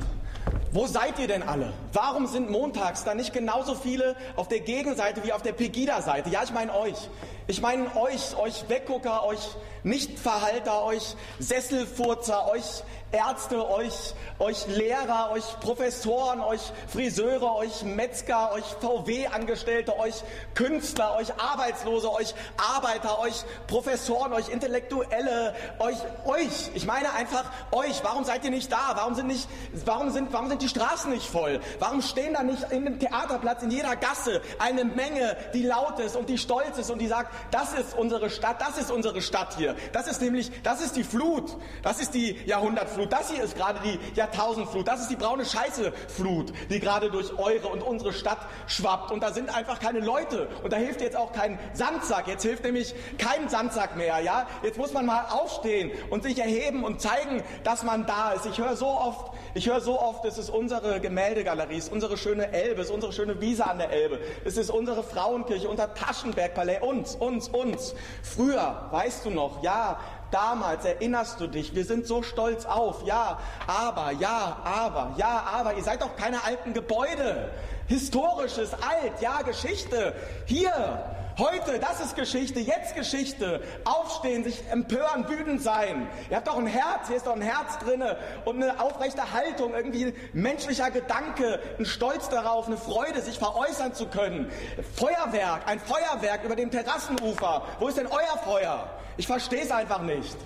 Wo 0.72 0.86
seid 0.86 1.18
ihr 1.20 1.28
denn 1.28 1.42
alle? 1.44 1.72
Warum 1.92 2.26
sind 2.26 2.50
montags 2.50 3.04
da 3.04 3.14
nicht 3.14 3.32
genauso 3.32 3.74
viele 3.76 4.16
auf 4.34 4.48
der 4.48 4.60
Gegenseite 4.60 5.22
wie 5.24 5.32
auf 5.32 5.40
der 5.40 5.52
Pegida-Seite? 5.52 6.30
Ja, 6.30 6.42
ich 6.42 6.52
meine 6.52 6.74
euch. 6.74 7.08
Ich 7.46 7.62
meine 7.62 7.84
euch, 7.96 8.36
euch 8.36 8.68
Weggucker, 8.68 9.24
euch 9.24 9.54
Nichtverhalter, 9.84 10.82
euch 10.82 11.14
Sesselfurzer, 11.38 12.48
euch 12.48 12.82
Ärzte, 13.14 13.68
euch, 13.70 14.14
euch 14.40 14.66
Lehrer, 14.66 15.30
euch 15.30 15.44
Professoren, 15.60 16.40
euch 16.40 16.60
Friseure, 16.88 17.54
euch 17.54 17.84
Metzger, 17.84 18.52
euch 18.52 18.64
VW-Angestellte, 18.80 19.96
euch 19.98 20.24
Künstler, 20.54 21.16
euch 21.16 21.32
Arbeitslose, 21.38 22.12
euch 22.12 22.34
Arbeiter, 22.56 23.20
euch 23.20 23.44
Professoren, 23.68 24.32
euch 24.32 24.48
Intellektuelle, 24.48 25.54
euch, 25.78 25.96
euch. 26.24 26.70
Ich 26.74 26.86
meine 26.86 27.12
einfach 27.12 27.44
euch. 27.70 28.02
Warum 28.02 28.24
seid 28.24 28.44
ihr 28.44 28.50
nicht 28.50 28.72
da? 28.72 28.94
Warum 28.94 29.14
sind 29.14 29.28
nicht, 29.28 29.48
warum 29.84 30.10
sind, 30.10 30.32
warum 30.32 30.48
sind 30.48 30.62
die 30.62 30.68
Straßen 30.68 31.12
nicht 31.12 31.28
voll? 31.28 31.60
Warum 31.78 32.02
stehen 32.02 32.34
da 32.34 32.42
nicht 32.42 32.72
in 32.72 32.84
dem 32.84 32.98
Theaterplatz 32.98 33.62
in 33.62 33.70
jeder 33.70 33.94
Gasse 33.94 34.42
eine 34.58 34.84
Menge, 34.84 35.36
die 35.52 35.62
laut 35.62 36.00
ist 36.00 36.16
und 36.16 36.28
die 36.28 36.38
stolz 36.38 36.78
ist 36.78 36.90
und 36.90 36.98
die 36.98 37.06
sagt, 37.06 37.32
das 37.52 37.74
ist 37.74 37.96
unsere 37.96 38.28
Stadt, 38.28 38.60
das 38.60 38.76
ist 38.78 38.90
unsere 38.90 39.22
Stadt 39.22 39.54
hier. 39.56 39.74
Das 39.93 40.07
ist 40.07 40.23
nämlich, 40.23 40.50
das 40.62 40.81
ist 40.81 40.97
die 40.97 41.04
Flut. 41.04 41.57
Das 41.83 42.00
ist 42.00 42.14
die 42.14 42.38
Jahrhundertflut. 42.47 42.95
Flut. 42.95 43.12
Das 43.12 43.31
hier 43.31 43.43
ist 43.43 43.57
gerade 43.57 43.81
die 43.81 43.99
Jahrtausendflut. 44.14 44.87
Das 44.87 45.00
ist 45.00 45.11
die 45.11 45.16
braune 45.16 45.45
Scheiße-Flut, 45.45 46.52
die 46.71 46.81
gerade 46.81 47.11
durch 47.11 47.37
eure 47.38 47.69
und 47.69 47.83
unsere 47.83 48.12
Stadt 48.12 48.38
schwappt. 48.66 49.11
Und 49.11 49.23
da 49.23 49.33
sind 49.33 49.54
einfach 49.54 49.81
keine 49.81 50.00
Leute. 50.00 50.49
Und 50.62 50.73
da 50.73 50.76
hilft 50.76 51.00
jetzt 51.00 51.16
auch 51.16 51.33
kein 51.33 51.59
Sandsack. 51.73 52.28
Jetzt 52.28 52.43
hilft 52.43 52.64
nämlich 52.64 52.95
kein 53.19 53.49
Sandsack 53.49 53.97
mehr. 53.97 54.21
Ja, 54.21 54.47
jetzt 54.62 54.78
muss 54.78 54.93
man 54.93 55.07
mal 55.07 55.26
aufstehen 55.31 55.90
und 56.11 56.23
sich 56.23 56.38
erheben 56.38 56.85
und 56.85 57.00
zeigen, 57.00 57.43
dass 57.64 57.83
man 57.83 58.07
da 58.07 58.33
ist. 58.33 58.47
Ich 58.47 58.59
höre 58.59 58.76
so 58.76 58.87
oft, 58.87 59.33
ich 59.54 59.68
höre 59.68 59.80
so 59.80 60.00
oft, 60.00 60.25
es 60.25 60.37
ist 60.38 60.50
unsere 60.50 61.00
Gemäldegalerie, 61.00 61.78
es 61.78 61.84
ist 61.84 61.92
unsere 61.92 62.16
schöne 62.16 62.52
Elbe, 62.52 62.80
es 62.80 62.88
ist 62.88 62.94
unsere 62.94 63.12
schöne 63.12 63.40
Wiese 63.40 63.66
an 63.66 63.78
der 63.78 63.90
Elbe, 63.90 64.18
es 64.44 64.56
ist 64.56 64.70
unsere 64.70 65.02
Frauenkirche, 65.02 65.68
unser 65.68 65.94
Taschenbergpalais, 65.94 66.82
uns, 66.82 67.14
uns, 67.14 67.49
uns. 67.49 67.94
Früher, 68.23 68.88
weißt 68.90 69.25
du 69.25 69.30
noch, 69.30 69.62
ja, 69.62 69.99
Damals 70.34 70.84
erinnerst 70.84 71.38
du 71.38 71.46
dich, 71.46 71.76
wir 71.76 71.84
sind 71.84 72.08
so 72.08 72.25
stolz 72.25 72.66
auf. 72.66 73.06
Ja, 73.06 73.38
aber, 73.68 74.11
ja, 74.18 74.56
aber, 74.64 75.14
ja, 75.16 75.44
aber. 75.52 75.75
Ihr 75.75 75.84
seid 75.84 76.02
doch 76.02 76.16
keine 76.16 76.42
alten 76.42 76.73
Gebäude. 76.73 77.52
Historisches, 77.87 78.73
alt, 78.75 79.20
ja, 79.20 79.42
Geschichte. 79.42 80.12
Hier, 80.46 81.04
heute, 81.38 81.78
das 81.78 82.00
ist 82.00 82.16
Geschichte, 82.16 82.60
jetzt 82.60 82.94
Geschichte. 82.94 83.60
Aufstehen, 83.84 84.44
sich 84.44 84.62
empören, 84.70 85.28
wütend 85.28 85.62
sein. 85.62 86.08
Ihr 86.30 86.36
habt 86.36 86.48
doch 86.48 86.58
ein 86.58 86.66
Herz, 86.66 87.08
hier 87.08 87.16
ist 87.16 87.26
doch 87.26 87.34
ein 87.34 87.42
Herz 87.42 87.78
drinne 87.78 88.16
und 88.44 88.62
eine 88.62 88.80
aufrechte 88.80 89.32
Haltung, 89.32 89.74
irgendwie 89.74 90.14
menschlicher 90.32 90.90
Gedanke, 90.90 91.60
ein 91.78 91.86
Stolz 91.86 92.28
darauf, 92.28 92.66
eine 92.66 92.76
Freude, 92.76 93.20
sich 93.20 93.38
veräußern 93.38 93.94
zu 93.94 94.06
können. 94.06 94.50
Feuerwerk, 94.94 95.66
ein 95.66 95.80
Feuerwerk 95.80 96.44
über 96.44 96.56
dem 96.56 96.70
Terrassenufer. 96.70 97.62
Wo 97.78 97.88
ist 97.88 97.98
denn 97.98 98.06
euer 98.06 98.38
Feuer? 98.44 98.88
Ich 99.16 99.26
verstehe 99.26 99.62
es 99.62 99.70
einfach 99.70 100.02
nicht. 100.02 100.36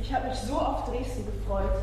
Ich 0.00 0.12
habe 0.12 0.28
mich 0.28 0.38
so 0.38 0.54
auf 0.54 0.84
Dresden 0.88 1.26
gefreut. 1.26 1.82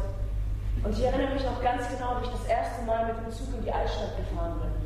Und 0.83 0.91
ich 0.91 1.03
erinnere 1.03 1.33
mich 1.33 1.43
noch 1.43 1.61
ganz 1.63 1.87
genau, 1.89 2.17
wie 2.21 2.25
ich 2.25 2.31
das 2.31 2.45
erste 2.47 2.83
Mal 2.83 3.05
mit 3.07 3.17
dem 3.17 3.31
Zug 3.31 3.47
in 3.57 3.63
die 3.63 3.71
Altstadt 3.71 4.15
gefahren 4.17 4.59
bin. 4.59 4.84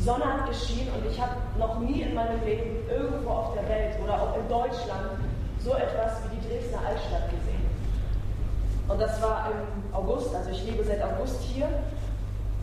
Die 0.00 0.06
Sonne 0.06 0.24
hat 0.24 0.48
geschienen 0.48 0.88
und 0.94 1.04
ich 1.12 1.20
habe 1.20 1.36
noch 1.58 1.78
nie 1.78 2.00
in 2.00 2.14
meinem 2.14 2.42
Leben 2.42 2.88
irgendwo 2.88 3.28
auf 3.28 3.52
der 3.52 3.68
Welt 3.68 3.96
oder 4.02 4.14
auch 4.14 4.34
in 4.34 4.48
Deutschland 4.48 5.20
so 5.58 5.74
etwas 5.74 6.24
wie 6.24 6.36
die 6.36 6.48
Dresdner 6.48 6.78
Altstadt 6.88 7.28
gesehen. 7.28 7.68
Und 8.88 8.98
das 8.98 9.20
war 9.20 9.50
im 9.52 9.94
August, 9.94 10.34
also 10.34 10.48
ich 10.48 10.64
lebe 10.64 10.82
seit 10.84 11.02
August 11.02 11.42
hier. 11.42 11.68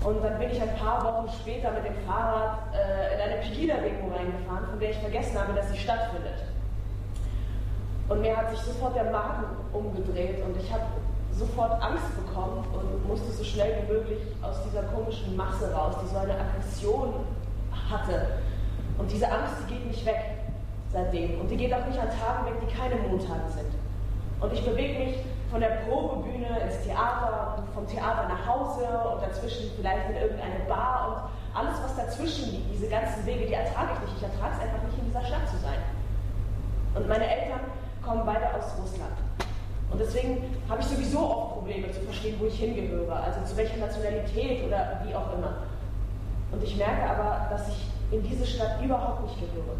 Und 0.03 0.23
dann 0.23 0.39
bin 0.39 0.49
ich 0.49 0.59
ein 0.59 0.75
paar 0.77 1.03
Wochen 1.03 1.29
später 1.39 1.69
mit 1.73 1.85
dem 1.85 1.93
Fahrrad 2.07 2.73
äh, 2.73 3.13
in 3.13 3.21
eine 3.21 3.41
Pegida-Demo 3.43 4.15
reingefahren, 4.15 4.69
von 4.71 4.79
der 4.79 4.89
ich 4.89 4.97
vergessen 4.97 5.39
habe, 5.39 5.53
dass 5.53 5.69
sie 5.69 5.77
stattfindet. 5.77 6.41
Und 8.09 8.21
mir 8.21 8.35
hat 8.35 8.49
sich 8.49 8.61
sofort 8.61 8.95
der 8.95 9.11
Magen 9.11 9.45
umgedreht 9.73 10.43
und 10.43 10.57
ich 10.59 10.73
habe 10.73 10.85
sofort 11.37 11.81
Angst 11.81 12.15
bekommen 12.15 12.65
und 12.73 13.07
musste 13.07 13.31
so 13.31 13.43
schnell 13.43 13.83
wie 13.83 13.93
möglich 13.93 14.19
aus 14.41 14.57
dieser 14.63 14.83
komischen 14.83 15.35
Masse 15.35 15.71
raus, 15.73 15.95
die 16.03 16.07
so 16.07 16.17
eine 16.17 16.33
Aggression 16.33 17.13
hatte. 17.89 18.39
Und 18.97 19.11
diese 19.11 19.31
Angst, 19.31 19.53
die 19.63 19.73
geht 19.73 19.87
nicht 19.87 20.05
weg 20.05 20.19
seitdem. 20.91 21.39
Und 21.39 21.49
die 21.49 21.57
geht 21.57 21.73
auch 21.73 21.85
nicht 21.85 21.99
an 21.99 22.09
Tagen 22.09 22.45
weg, 22.47 22.55
die 22.61 22.73
keine 22.73 22.95
Montage 22.95 23.49
sind. 23.53 23.71
Und 24.39 24.53
ich 24.53 24.65
bewege 24.65 24.99
mich 24.99 25.15
von 25.51 25.61
der 25.61 25.81
Probebühne 25.87 26.59
ins 26.59 26.83
Theater 26.83 27.57
vom 27.77 27.87
Theater 27.87 28.27
nach 28.27 28.47
Hause 28.47 28.85
und 29.13 29.21
dazwischen 29.21 29.69
vielleicht 29.77 30.09
in 30.09 30.15
irgendeine 30.15 30.65
Bar 30.67 31.29
und 31.53 31.57
alles, 31.57 31.77
was 31.83 31.95
dazwischen 31.95 32.51
liegt, 32.51 32.73
diese 32.73 32.87
ganzen 32.87 33.23
Wege, 33.25 33.45
die 33.45 33.53
ertrage 33.53 33.89
ich 33.93 33.99
nicht. 34.01 34.17
Ich 34.17 34.23
ertrage 34.23 34.55
es 34.55 34.61
einfach 34.61 34.83
nicht, 34.83 34.97
in 34.97 35.05
dieser 35.05 35.21
Stadt 35.21 35.47
zu 35.47 35.57
sein. 35.57 35.77
Und 36.95 37.07
meine 37.07 37.29
Eltern 37.29 37.59
kommen 38.03 38.25
beide 38.25 38.47
aus 38.55 38.73
Russland. 38.81 39.13
Und 39.89 39.99
deswegen 39.99 40.43
habe 40.69 40.81
ich 40.81 40.87
sowieso 40.87 41.19
oft 41.19 41.53
Probleme 41.53 41.91
zu 41.91 42.01
verstehen, 42.01 42.35
wo 42.39 42.45
ich 42.45 42.59
hingehöre, 42.59 43.15
also 43.15 43.39
zu 43.45 43.55
welcher 43.55 43.77
Nationalität 43.77 44.65
oder 44.65 45.01
wie 45.05 45.15
auch 45.15 45.33
immer. 45.33 45.63
Und 46.51 46.63
ich 46.63 46.75
merke 46.77 47.09
aber, 47.09 47.47
dass 47.49 47.67
ich 47.69 47.87
in 48.11 48.23
diese 48.23 48.45
Stadt 48.45 48.81
überhaupt 48.83 49.23
nicht 49.23 49.39
gehöre. 49.39 49.75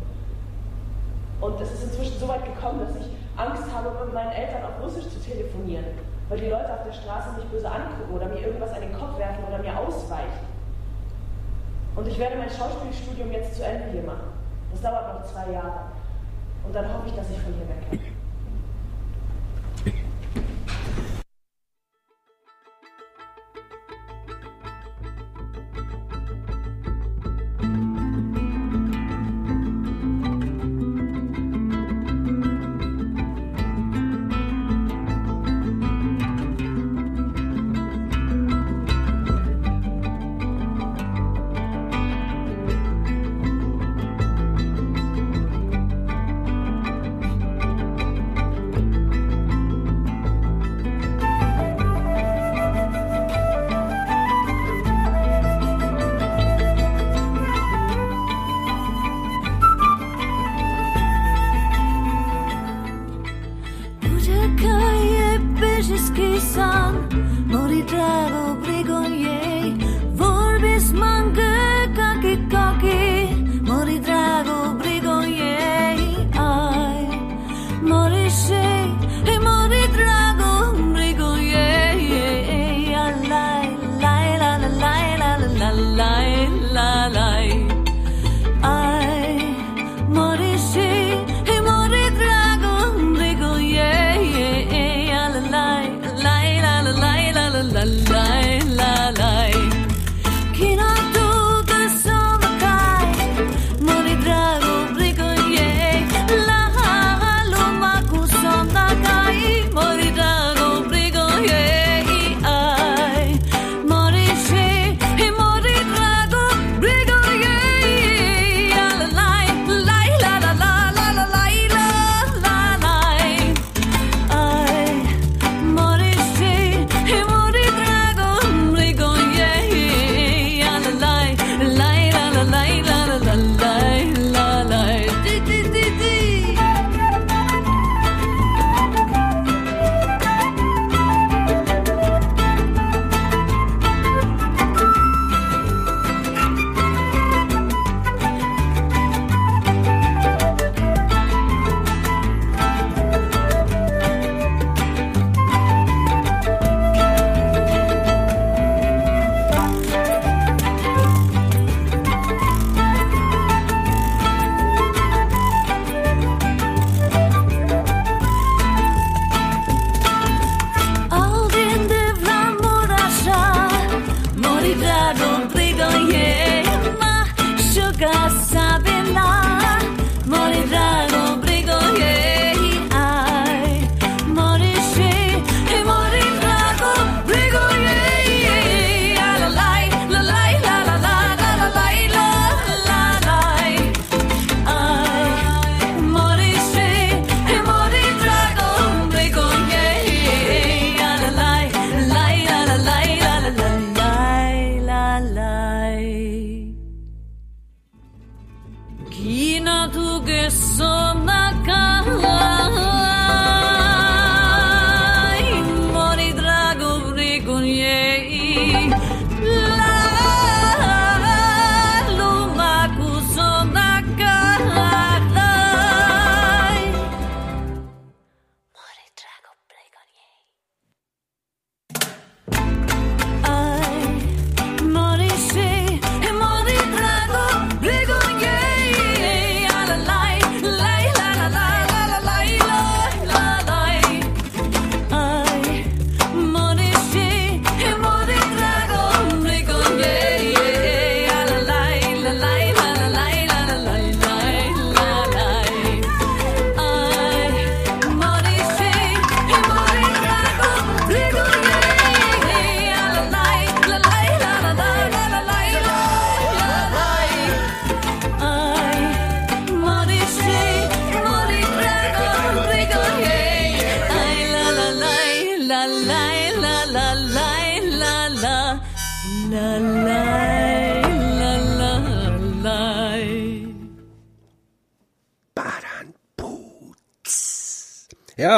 Und 1.39 1.61
es 1.61 1.71
ist 1.71 1.83
inzwischen 1.83 2.19
so 2.19 2.27
weit 2.27 2.45
gekommen, 2.45 2.79
dass 2.79 2.95
ich 2.95 3.07
Angst 3.37 3.63
habe, 3.71 3.91
mit 4.05 4.13
meinen 4.13 4.31
Eltern 4.31 4.63
auf 4.63 4.83
Russisch 4.83 5.07
zu 5.09 5.19
telefonieren, 5.19 5.85
weil 6.29 6.39
die 6.39 6.49
Leute 6.49 6.73
auf 6.73 6.83
der 6.83 6.93
Straße 6.93 7.29
mich 7.37 7.45
böse 7.45 7.69
angucken 7.69 8.15
oder 8.15 8.25
mir 8.27 8.39
irgendwas 8.39 8.73
an 8.73 8.81
den 8.81 8.93
Kopf 8.93 9.19
werfen 9.19 9.43
oder 9.47 9.59
mir 9.59 9.77
ausweichen. 9.77 10.47
Und 11.95 12.07
ich 12.07 12.17
werde 12.17 12.37
mein 12.37 12.49
Schauspielstudium 12.49 13.31
jetzt 13.31 13.55
zu 13.55 13.63
Ende 13.63 13.91
hier 13.91 14.03
machen. 14.03 14.33
Das 14.71 14.81
dauert 14.81 15.13
noch 15.13 15.25
zwei 15.25 15.51
Jahre. 15.51 15.91
Und 16.65 16.75
dann 16.75 16.85
hoffe 16.93 17.07
ich, 17.07 17.13
dass 17.13 17.29
ich 17.29 17.39
von 17.39 17.53
hier 17.53 17.69
wegkomme. 17.69 18.01
Lie, 18.01 18.16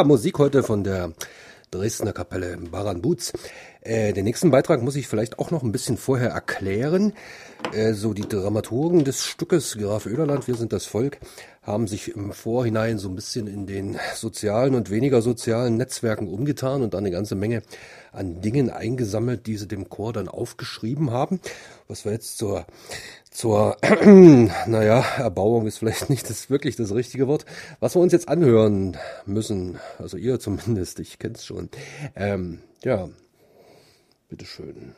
Musik 0.04 0.40
heute 0.40 0.64
von 0.64 0.84
der 0.84 1.14
Dresdner 1.72 2.14
Kapelle 2.14 2.58
Baran 2.58 3.02
Boots. 3.02 3.34
Äh, 3.82 4.14
den 4.14 4.26
nächsten 4.26 4.50
Beitrag 4.50 4.82
muss 4.82 4.96
ich 4.96 5.08
vielleicht 5.08 5.40
auch 5.40 5.52
noch 5.52 5.62
ein 5.62 5.72
bisschen 5.72 5.98
vorher 5.98 6.30
erklären. 6.30 7.14
Äh, 7.74 7.94
so 7.94 8.14
die 8.14 8.28
Dramaturgen 8.28 9.04
des 9.04 9.26
Stückes 9.26 9.78
Graf 9.78 10.06
Oederland, 10.06 10.48
wir 10.48 10.56
sind 10.56 10.74
das 10.74 10.86
Volk, 10.86 11.20
haben 11.62 11.88
sich 11.88 12.16
im 12.16 12.32
Vorhinein 12.32 12.98
so 12.98 13.10
ein 13.10 13.16
bisschen 13.16 13.48
in 13.48 13.68
den 13.68 13.98
sozialen 14.16 14.74
und 14.74 14.90
weniger 14.90 15.22
sozialen 15.22 15.78
Netzwerken 15.78 16.28
umgetan 16.28 16.82
und 16.82 16.96
eine 16.96 17.12
ganze 17.12 17.36
Menge 17.36 17.62
an 18.12 18.42
Dingen 18.42 18.70
eingesammelt, 18.70 19.46
die 19.46 19.58
sie 19.58 19.68
dem 19.68 19.90
Chor 19.90 20.14
dann 20.14 20.28
aufgeschrieben 20.28 21.12
haben. 21.12 21.40
Was 21.88 22.06
wir 22.06 22.12
jetzt 22.12 22.38
zur 22.38 22.66
zur, 23.32 23.78
naja, 24.68 25.04
Erbauung 25.18 25.68
ist 25.68 25.78
vielleicht 25.78 26.10
nicht 26.10 26.30
das 26.30 26.50
wirklich 26.50 26.76
das 26.76 26.94
richtige 26.94 27.28
Wort. 27.28 27.46
Was 27.80 27.96
wir 27.96 28.02
uns 28.02 28.14
jetzt 28.14 28.28
anhören 28.28 28.98
müssen, 29.26 29.80
also 29.98 30.18
ihr 30.18 30.40
zumindest, 30.40 31.00
ich 31.00 31.20
kenn's 31.20 31.46
schon. 31.46 31.70
Ähm, 32.16 32.60
ja, 32.84 33.08
bitteschön. 34.30 34.94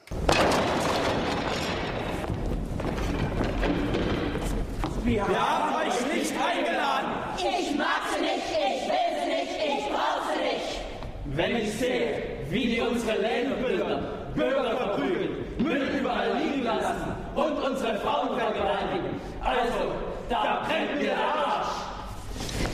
Wir 5.03 5.27
haben 5.27 5.87
euch 5.87 6.13
nicht 6.13 6.33
eingeladen. 6.33 7.11
Ich 7.37 7.75
mag 7.75 8.01
sie 8.13 8.21
nicht, 8.21 8.45
ich 8.51 8.87
will 8.87 9.11
sie 9.19 9.29
nicht, 9.29 9.57
ich 9.65 9.89
brauche 9.89 10.33
sie 10.33 10.43
nicht. 10.43 11.35
Wenn 11.35 11.55
ich 11.57 11.73
sehe, 11.73 12.23
wie 12.49 12.75
die 12.75 12.81
unsere 12.81 13.17
plündern, 13.17 14.05
Bürger 14.35 14.77
verprügeln, 14.77 15.29
Müll 15.57 15.99
überall 15.99 16.37
liegen 16.37 16.63
lassen 16.63 17.20
und 17.35 17.63
unsere 17.63 17.97
Frauen 17.97 18.37
vergewaltigen, 18.37 19.21
also, 19.43 19.91
da 20.29 20.63
brennt 20.67 20.95
mir 20.95 21.03
der 21.07 21.17
Arsch. 21.17 21.67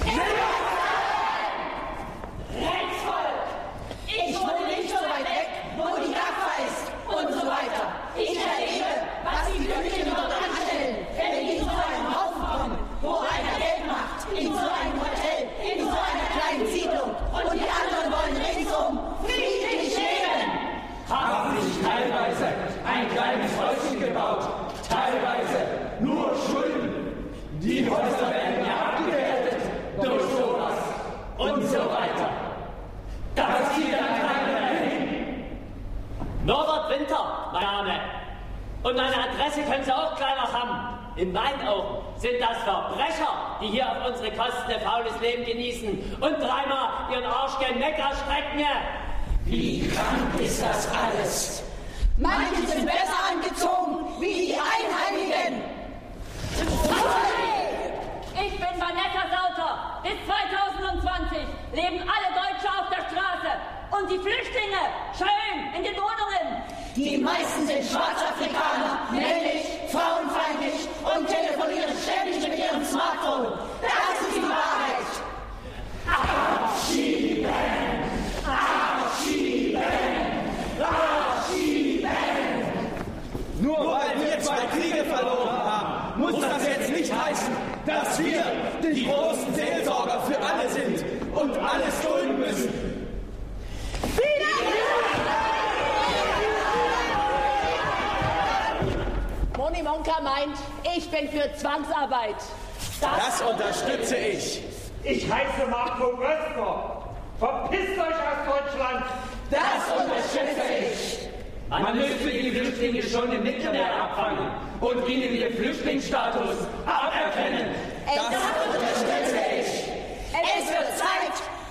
Rechtsvolk! 0.04 0.77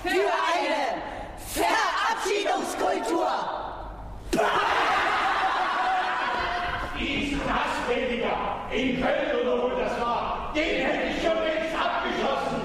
Für 0.09 0.31
eine 0.55 1.03
Verabschiedungskultur. 1.55 3.29
Diesen 6.99 7.40
Hassprediger 7.45 8.37
in 8.71 9.01
Köln 9.03 9.40
oder 9.42 9.62
wo 9.62 9.69
das 9.69 10.01
war, 10.01 10.53
den 10.55 10.87
hätte 10.87 11.07
ich 11.09 11.23
schon 11.23 11.38
längst 11.45 11.75
abgeschossen! 11.75 12.62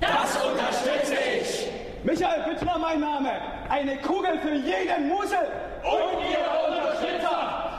Das 0.00 0.36
unterstütze 0.44 1.16
ich. 1.38 1.68
Michael 2.04 2.42
Bittner, 2.44 2.78
mein 2.78 3.00
Name. 3.00 3.32
Eine 3.68 3.96
Kugel 3.98 4.38
für 4.40 4.54
jeden 4.54 5.08
Musel. 5.08 5.38
Und 5.84 6.20
ihre 6.28 6.66
Unterstützer! 6.66 7.70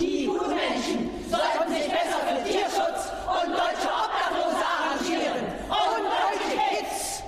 Die 0.00 0.26
guten 0.26 0.54
Menschen 0.54 1.10
sollten 1.30 1.72
sich 1.72 1.88
besser 1.88 2.18
für 2.26 2.42
Tierschutz 2.44 3.12
und 3.26 3.52
deutsche 3.52 3.88
Obdachlose 3.88 4.64
arrangieren. 4.64 5.44
Und 5.68 6.04
deutsche 6.10 6.58
Kids. 6.58 7.22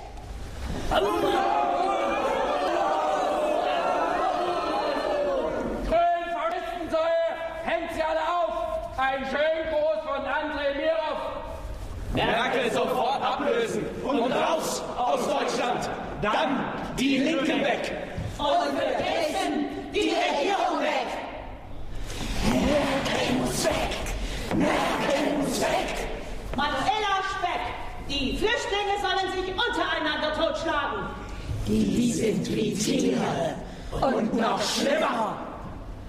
Köln 5.89 6.27
Faschistensäue! 6.33 7.27
Hängt 7.63 7.93
sie 7.93 8.03
alle 8.03 8.19
auf! 8.19 8.99
Ein 8.99 9.25
schön 9.25 9.69
Gruß 9.69 9.99
von 10.03 10.25
André 10.25 10.75
Mirov! 10.75 11.19
Merkel 12.13 12.71
sofort 12.71 13.21
ablösen 13.21 13.85
und 14.03 14.31
raus 14.31 14.81
aus 14.97 15.27
Deutschland. 15.27 15.89
Dann 16.21 16.65
die 16.97 17.19
Linken 17.19 17.61
weg. 17.61 17.91
Und 18.39 18.77
für 18.77 19.03
Dresden 19.03 19.91
die 19.93 20.09
Regierung 20.09 20.79
weg. 20.81 21.07
Merkel 22.43 23.35
muss 23.39 23.65
weg. 23.65 24.55
Merkel 24.55 25.37
muss 25.37 25.61
weg. 25.61 26.07
Marcella 26.55 27.21
Speck, 27.37 27.61
die 28.09 28.37
Flüchtlinge 28.37 28.97
sollen 29.01 29.45
sich 29.45 29.53
untereinander 29.53 30.33
totschlagen. 30.33 31.05
Die 31.67 32.11
sind 32.11 32.55
wie 32.55 32.73
Tiere. 32.73 33.55
Und 33.91 34.33
noch 34.33 34.61
schlimmer. 34.61 35.37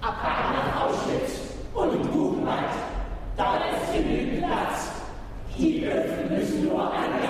Ab 0.01 0.17
nach 0.23 0.85
Auschwitz 0.85 1.41
und 1.75 2.13
Buchenwald. 2.13 2.65
Da 3.37 3.57
ist 3.57 3.93
genügend 3.93 4.47
Platz. 4.47 4.91
Die 5.57 5.85
Öfen 5.85 6.35
müssen 6.35 6.65
nur 6.67 6.79
werden. 6.79 7.28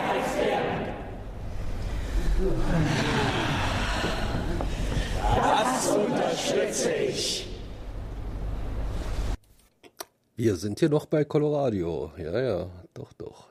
Das 5.34 5.88
unterstütze 5.88 6.92
ich. 6.92 7.48
Wir 10.36 10.54
sind 10.54 10.78
hier 10.78 10.88
noch 10.88 11.06
bei 11.06 11.24
Colorado. 11.24 12.12
Ja, 12.16 12.40
ja, 12.40 12.66
doch, 12.94 13.12
doch. 13.14 13.47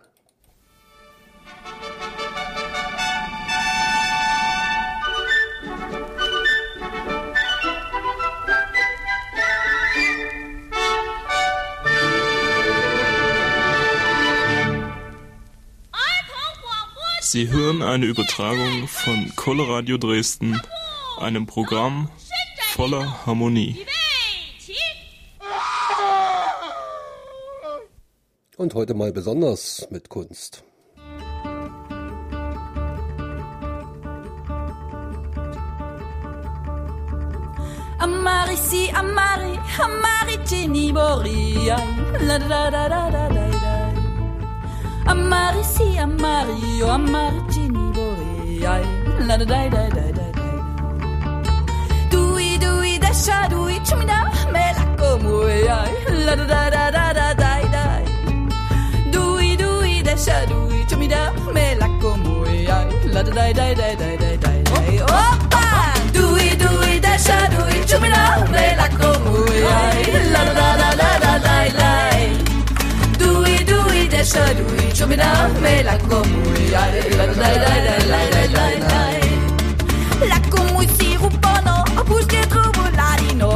Sie 17.30 17.50
hören 17.50 17.82
eine 17.82 18.06
Übertragung 18.06 18.88
von 18.88 19.34
Coloradio 19.36 19.98
Dresden, 19.98 20.62
einem 21.20 21.46
Programm 21.46 22.10
voller 22.72 23.26
Harmonie. 23.26 23.86
Und 28.56 28.74
heute 28.76 28.94
mal 28.94 29.12
besonders 29.12 29.86
mit 29.92 30.08
Kunst. 30.08 30.64
Amari 38.00 38.56
si 38.56 38.90
amari, 38.94 39.60
amari 39.84 40.38
ti 40.46 40.70
mi 40.70 40.94
la 40.94 42.40
da 42.40 42.72
da 42.72 42.88
da 42.88 43.10
da. 43.10 43.47
Amare 45.08 45.64
si, 45.64 45.98
amare 45.98 46.54
io, 46.78 46.90
amare 46.90 47.42
Gini 47.50 47.92
vorrei. 47.94 48.60
La 49.26 49.36
da 49.38 49.46
dai 49.46 49.70
dai 49.70 49.90
dai 49.90 50.12
dai 50.12 50.32
dai. 50.32 50.56
Dui 52.10 52.58
dui 52.58 52.98
dasha 52.98 53.48
dui 53.50 53.80
chumina 53.88 54.32
me 54.52 54.74
la 54.78 54.86
como 55.00 55.42
ai. 55.46 55.92
La 56.26 56.36
da 56.36 56.46
da 56.46 56.70
da 56.70 56.90
da 56.92 57.14
da 57.14 57.34
dai 57.34 57.70
dai. 57.76 58.04
Dui 59.12 59.56
dui 59.56 60.02
dasha 60.02 60.46
dui 60.46 60.86
chumina 60.90 61.34
me 61.54 61.76
la 61.76 61.88
como 62.02 62.44
ai. 62.44 62.66
La 63.14 63.22
da 63.24 63.32
dai 63.32 63.54
dai 63.54 63.74
dai 63.76 63.96
dai 63.96 64.16
dai 64.18 64.38
dai. 64.38 65.00
Opa! 65.02 65.64
Dui 66.12 66.56
dui 66.64 67.00
dasha 67.00 67.48
dui 67.54 67.84
chumina 67.90 68.46
me 68.52 68.76
la 68.76 68.77
dui 74.28 74.48
da 74.48 74.54
sha 74.54 74.54
dui 74.54 74.92
chumina 74.94 75.50
me 75.62 75.84
la 75.84 75.98
como 75.98 76.52
la 76.72 76.84
da 76.92 77.02
da 77.18 77.26
da 77.38 77.50
da 77.56 77.96
da 78.10 78.20
da 78.34 78.46
da 78.56 78.66
da. 78.84 79.00
La 80.28 80.40
como 80.50 80.82
si 80.96 81.16
rupano 81.16 81.84
busque 82.06 82.42
troubo 82.50 82.84
ladino 83.00 83.52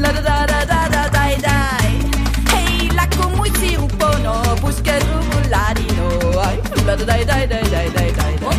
la 0.00 0.12
da 0.12 0.20
da 0.20 0.46
da 0.46 0.64
da 0.64 0.88
da 0.88 1.08
da 1.08 1.24
da. 1.44 1.56
Hey, 2.52 2.90
la 2.94 3.06
como 3.16 3.44
si 3.58 3.76
rupano 3.76 4.34
busque 4.60 4.98
troubo 5.00 5.36
ladino 5.50 6.08
la 6.86 6.94
da 6.96 7.04
da 7.04 7.16
da 7.24 7.46
da 7.46 7.60
da 7.72 7.82
da 7.96 8.04
da. 8.40 8.50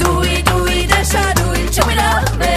Dui 0.00 0.42
dui 0.42 0.86
da 0.86 1.04
sha 1.04 1.32
dui 1.38 1.68
chumina 1.70 2.24
me 2.38 2.55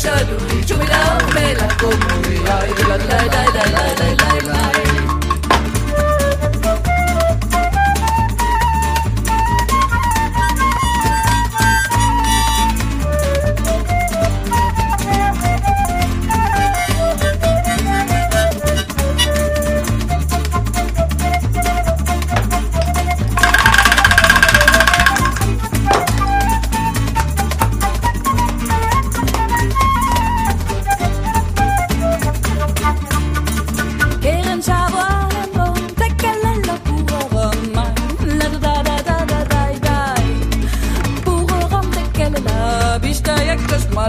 shadow, 0.00 0.38
chumilao 0.66 1.18
me 1.34 1.54
la 1.54 1.68
como, 1.76 2.08
lại, 2.46 2.70
la 2.88 2.96
lại, 2.96 3.28
la 3.28 3.44
la 3.52 3.94
la 3.98 4.14
la. 4.14 4.19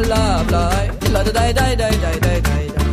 Mala 0.02 0.44
bla 0.48 0.64
la 1.14 1.22
da 1.24 1.32
da 1.32 1.52
da 1.54 1.66
da 1.76 1.90
da 2.04 2.12
da 2.26 2.34
da 2.46 2.84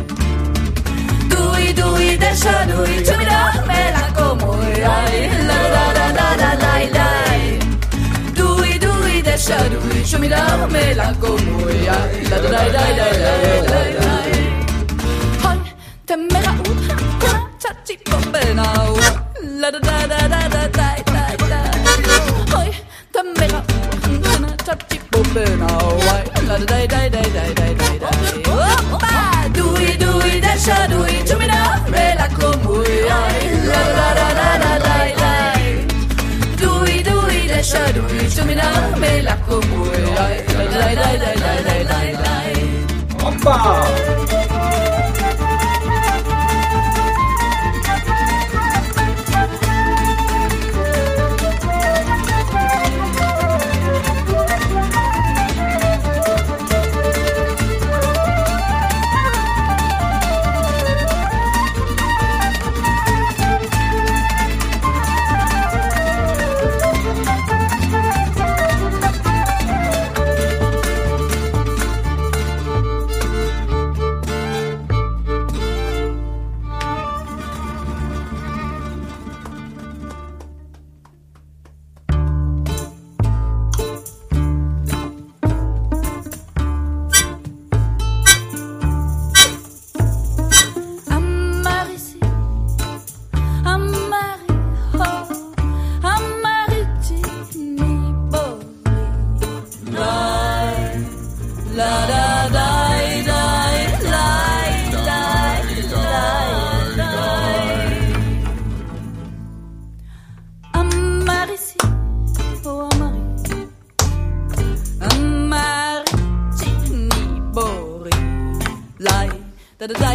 Dui 1.31 1.73
dui 1.79 2.17
de 2.17 2.31
sha 2.41 2.55
dui 2.69 2.95
chumira 3.07 3.41
me 3.69 3.81
la 3.95 4.05
como 4.17 4.51
ay 4.95 5.15
la 5.49 5.59
da 5.75 5.85
da 5.97 6.07
da 6.17 6.27
da 6.41 6.51
da 6.63 6.73
da 6.97 7.09
Dui 8.37 8.77
dui 8.85 9.21
de 9.27 9.35
sha 9.45 9.59
dui 9.73 10.03
chumira 10.09 10.43
me 10.73 10.85
la 10.99 11.09
como 11.21 11.67
ay 11.67 12.23
la 12.31 12.37
da 12.43 12.63
da 12.75 12.85
da 12.97 13.07
da 13.19 13.33
da 13.69 13.81
da 13.99 14.18
melako 38.99 39.59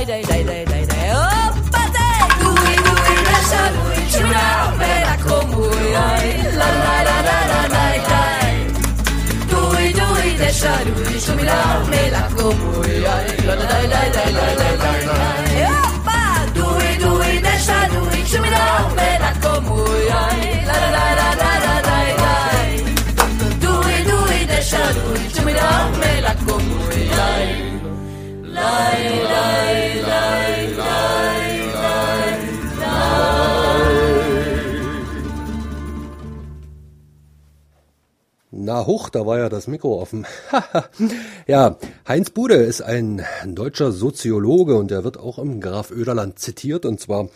dai 0.04 0.22
dai 0.22 0.44
dai 0.44 0.44
dai 0.44 0.64
dai 0.64 0.84
dai 0.86 1.10
Opate! 1.10 2.08
Lui 2.40 2.74
lui 2.84 3.14
lascia 3.24 3.62
La 6.58 6.70
la 6.74 6.96
la 7.08 7.16
la 7.24 7.38
la 7.48 7.84
La 13.44 13.54
la 13.54 13.64
la 13.64 14.00
la 14.04 14.30
la 14.30 14.46
la 14.54 14.92
la 15.06 15.23
Na 38.66 38.86
hoch, 38.86 39.10
da 39.10 39.26
war 39.26 39.38
ja 39.38 39.50
das 39.50 39.66
Mikro 39.66 40.00
offen. 40.00 40.26
ja, 41.46 41.76
Heinz 42.08 42.30
Bude 42.30 42.54
ist 42.54 42.80
ein 42.80 43.22
deutscher 43.44 43.92
Soziologe 43.92 44.76
und 44.76 44.90
er 44.90 45.04
wird 45.04 45.18
auch 45.18 45.38
im 45.38 45.60
Graf 45.60 45.90
Oederland 45.90 46.38
zitiert 46.38 46.86
und 46.86 46.98
zwar 46.98 47.28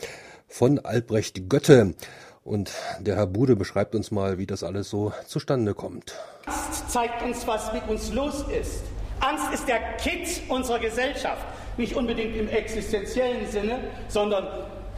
von 0.49 0.79
Albrecht 0.79 1.51
Götte. 1.51 1.95
Und 2.45 2.73
der 3.01 3.17
Herr 3.17 3.27
Bude 3.27 3.57
beschreibt 3.57 3.95
uns 3.95 4.11
mal, 4.11 4.39
wie 4.39 4.47
das 4.47 4.63
alles 4.63 4.89
so 4.89 5.13
zustande 5.27 5.75
kommt. 5.75 6.15
zeigt 6.89 7.23
uns, 7.23 7.47
was 7.47 7.75
mit 7.75 7.87
uns 7.89 8.11
los 8.13 8.45
ist. 8.61 8.81
Angst 9.21 9.53
ist 9.53 9.69
der 9.69 9.81
Kitt 9.97 10.43
unserer 10.49 10.79
Gesellschaft. 10.79 11.45
Nicht 11.77 11.95
unbedingt 11.95 12.37
im 12.37 12.49
existenziellen 12.49 13.47
Sinne, 13.47 13.81
sondern 14.09 14.47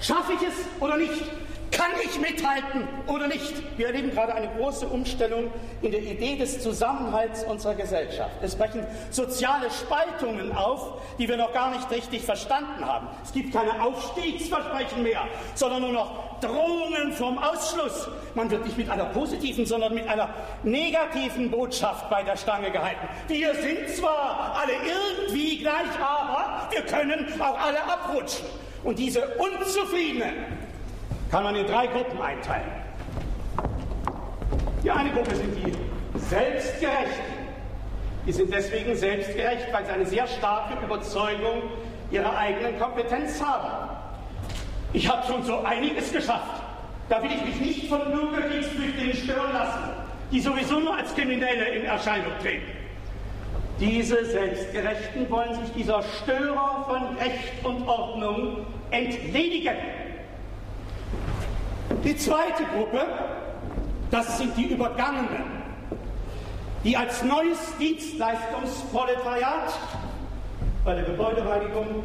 schaffe 0.01 0.33
ich 0.33 0.49
es 0.49 0.55
oder 0.81 0.97
nicht? 0.97 1.23
Kann 1.71 1.93
ich 2.03 2.19
mithalten 2.19 2.89
oder 3.07 3.29
nicht? 3.29 3.79
Wir 3.79 3.87
erleben 3.87 4.11
gerade 4.11 4.35
eine 4.35 4.49
große 4.49 4.87
Umstellung 4.89 5.53
in 5.83 5.93
der 5.93 6.03
Idee 6.03 6.37
des 6.37 6.63
Zusammenhalts 6.63 7.45
unserer 7.45 7.75
Gesellschaft. 7.75 8.33
Es 8.43 8.57
brechen 8.57 8.85
soziale 9.11 9.71
Spaltungen 9.71 10.53
auf, 10.53 11.01
die 11.19 11.29
wir 11.29 11.37
noch 11.37 11.53
gar 11.53 11.71
nicht 11.71 11.89
richtig 11.91 12.23
verstanden 12.23 12.85
haben. 12.85 13.07
Es 13.23 13.33
gibt 13.33 13.53
keine 13.53 13.83
Aufstiegsversprechen 13.83 15.03
mehr, 15.03 15.23
sondern 15.55 15.83
nur 15.83 15.93
noch 15.93 16.30
Drohungen 16.41 17.13
vom 17.13 17.39
Ausschluss. 17.39 18.09
Man 18.35 18.51
wird 18.51 18.65
nicht 18.65 18.79
mit 18.79 18.89
einer 18.91 19.07
positiven, 19.07 19.67
sondern 19.67 19.95
mit 19.95 20.09
einer 20.09 20.29
negativen 20.63 21.51
Botschaft 21.51 22.09
bei 22.11 22.23
der 22.23 22.37
Stange 22.37 22.71
gehalten. 22.71 23.09
Wir 23.29 23.55
sind 23.55 23.89
zwar 23.91 24.57
alle 24.61 24.73
irgendwie 24.73 25.59
gleich, 25.59 25.91
aber 26.01 26.69
wir 26.71 26.83
können 26.83 27.27
auch 27.41 27.59
alle 27.59 27.83
abrutschen. 27.83 28.47
Und 28.83 28.99
diese 28.99 29.23
Unzufriedenen, 29.37 30.35
kann 31.31 31.45
man 31.45 31.55
in 31.55 31.67
drei 31.67 31.87
Gruppen 31.87 32.21
einteilen. 32.21 32.71
Die 34.83 34.91
eine 34.91 35.11
Gruppe 35.11 35.35
sind 35.37 35.55
die 35.55 35.73
Selbstgerechten. 36.19 37.41
Die 38.27 38.33
sind 38.33 38.53
deswegen 38.53 38.97
selbstgerecht, 38.97 39.73
weil 39.73 39.87
sie 39.87 39.93
eine 39.93 40.07
sehr 40.07 40.27
starke 40.27 40.85
Überzeugung 40.85 41.63
ihrer 42.11 42.37
eigenen 42.37 42.79
Kompetenz 42.79 43.41
haben. 43.43 44.00
Ich 44.93 45.09
habe 45.09 45.27
schon 45.27 45.45
so 45.45 45.61
einiges 45.61 46.13
geschafft. 46.13 46.63
Da 47.09 47.23
will 47.23 47.31
ich 47.33 47.45
mich 47.45 47.61
nicht 47.61 47.89
von 47.89 48.01
Bürgerkriegsflüchtlingen 48.11 49.17
stören 49.17 49.53
lassen, 49.53 49.91
die 50.31 50.41
sowieso 50.41 50.81
nur 50.81 50.97
als 50.97 51.15
Kriminelle 51.15 51.69
in 51.71 51.85
Erscheinung 51.85 52.33
treten. 52.41 52.71
Diese 53.81 54.25
Selbstgerechten 54.27 55.31
wollen 55.31 55.55
sich 55.55 55.73
dieser 55.75 56.03
Störer 56.03 56.85
von 56.87 57.17
Recht 57.17 57.65
und 57.65 57.89
Ordnung 57.89 58.67
entledigen. 58.91 59.77
Die 62.05 62.17
zweite 62.17 62.65
Gruppe, 62.77 63.07
das 64.11 64.39
sind 64.39 64.57
die 64.57 64.67
Übergangenen, 64.67 65.45
die 66.85 66.97
als 66.97 67.23
neues 67.23 67.77
Dienstleistungsproletariat 67.79 69.73
bei 70.85 70.95
der 70.95 71.05
Gebäudereinigung, 71.05 72.05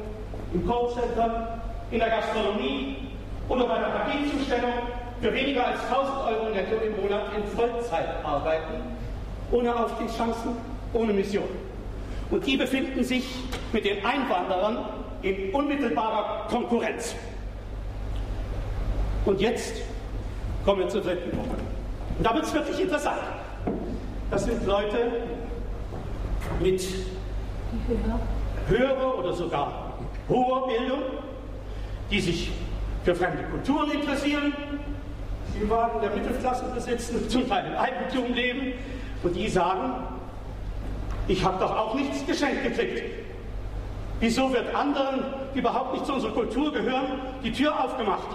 im 0.54 0.68
Callcenter, 0.68 1.62
in 1.96 2.00
der 2.00 2.10
Gastronomie 2.10 2.98
oder 3.48 3.68
bei 3.68 3.80
der 3.80 3.88
Paketzustellung 3.88 4.74
für 5.22 5.34
weniger 5.34 5.66
als 5.66 5.80
1000 5.86 6.18
Euro 6.28 6.50
netto 6.50 6.76
im 6.76 7.02
Monat 7.02 7.22
in 7.38 7.48
Vollzeit 7.58 8.08
arbeiten, 8.22 8.82
ohne 9.50 9.74
Aufstiegschancen, 9.74 10.58
ohne 10.92 11.14
Mission. 11.14 11.48
Und 12.32 12.46
die 12.46 12.58
befinden 12.58 13.02
sich 13.02 13.24
mit 13.72 13.86
den 13.86 14.06
Einwanderern 14.06 14.90
in 15.22 15.54
unmittelbarer 15.54 16.48
Konkurrenz. 16.50 17.16
Und 19.26 19.40
jetzt 19.40 19.82
kommen 20.66 20.82
wir 20.82 20.90
zur 20.90 21.02
dritten 21.02 21.32
Gruppe. 21.32 21.56
Und 22.18 22.28
da 22.28 22.36
wird 22.36 22.44
es 22.44 22.54
wirklich 22.54 22.82
interessant. 22.82 23.22
Das 24.30 24.44
sind 24.44 24.66
Leute 24.66 25.12
mit 26.60 26.86
höherer 28.68 29.18
oder 29.18 29.34
sogar 29.34 29.94
hoher 30.28 30.68
Bildung, 30.68 31.00
die 32.12 32.22
sich 32.22 32.52
für 33.04 33.16
fremde 33.16 33.44
Kulturen 33.44 33.92
interessieren, 33.92 34.54
die 35.54 35.62
im 35.62 35.70
Wagen 35.70 36.02
der 36.02 36.12
Mittelklasse 36.12 36.66
besitzen, 36.74 37.30
zum 37.30 37.48
Teil 37.48 37.68
im 37.68 37.78
Eigentum 37.78 38.34
leben 38.34 38.74
und 39.24 39.36
die 39.36 39.48
sagen, 39.48 39.94
ich 41.28 41.44
habe 41.44 41.60
doch 41.60 41.76
auch 41.76 41.96
nichts 41.96 42.26
geschenkt 42.26 42.64
gekriegt. 42.64 43.04
Wieso 44.20 44.52
wird 44.54 44.74
anderen, 44.74 45.24
die 45.54 45.60
überhaupt 45.60 45.94
nicht 45.94 46.06
zu 46.06 46.14
unserer 46.14 46.32
Kultur 46.32 46.72
gehören, 46.72 47.20
die 47.44 47.52
Tür 47.52 47.84
aufgemacht? 47.84 48.28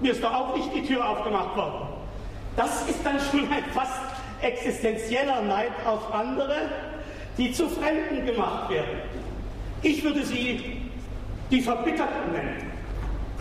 Mir 0.00 0.12
ist 0.12 0.22
doch 0.22 0.32
auch 0.32 0.56
nicht 0.56 0.74
die 0.74 0.82
Tür 0.82 1.08
aufgemacht 1.08 1.56
worden. 1.56 1.88
Das 2.56 2.88
ist 2.88 3.04
dann 3.04 3.18
schon 3.30 3.40
ein 3.52 3.64
fast 3.72 4.00
existenzieller 4.42 5.42
Neid 5.42 5.72
auf 5.86 6.12
andere, 6.12 6.56
die 7.36 7.52
zu 7.52 7.68
Fremden 7.68 8.26
gemacht 8.26 8.70
werden. 8.70 9.00
Ich 9.82 10.02
würde 10.02 10.24
sie 10.24 10.82
die 11.50 11.60
Verbitterten 11.60 12.32
nennen, 12.32 12.72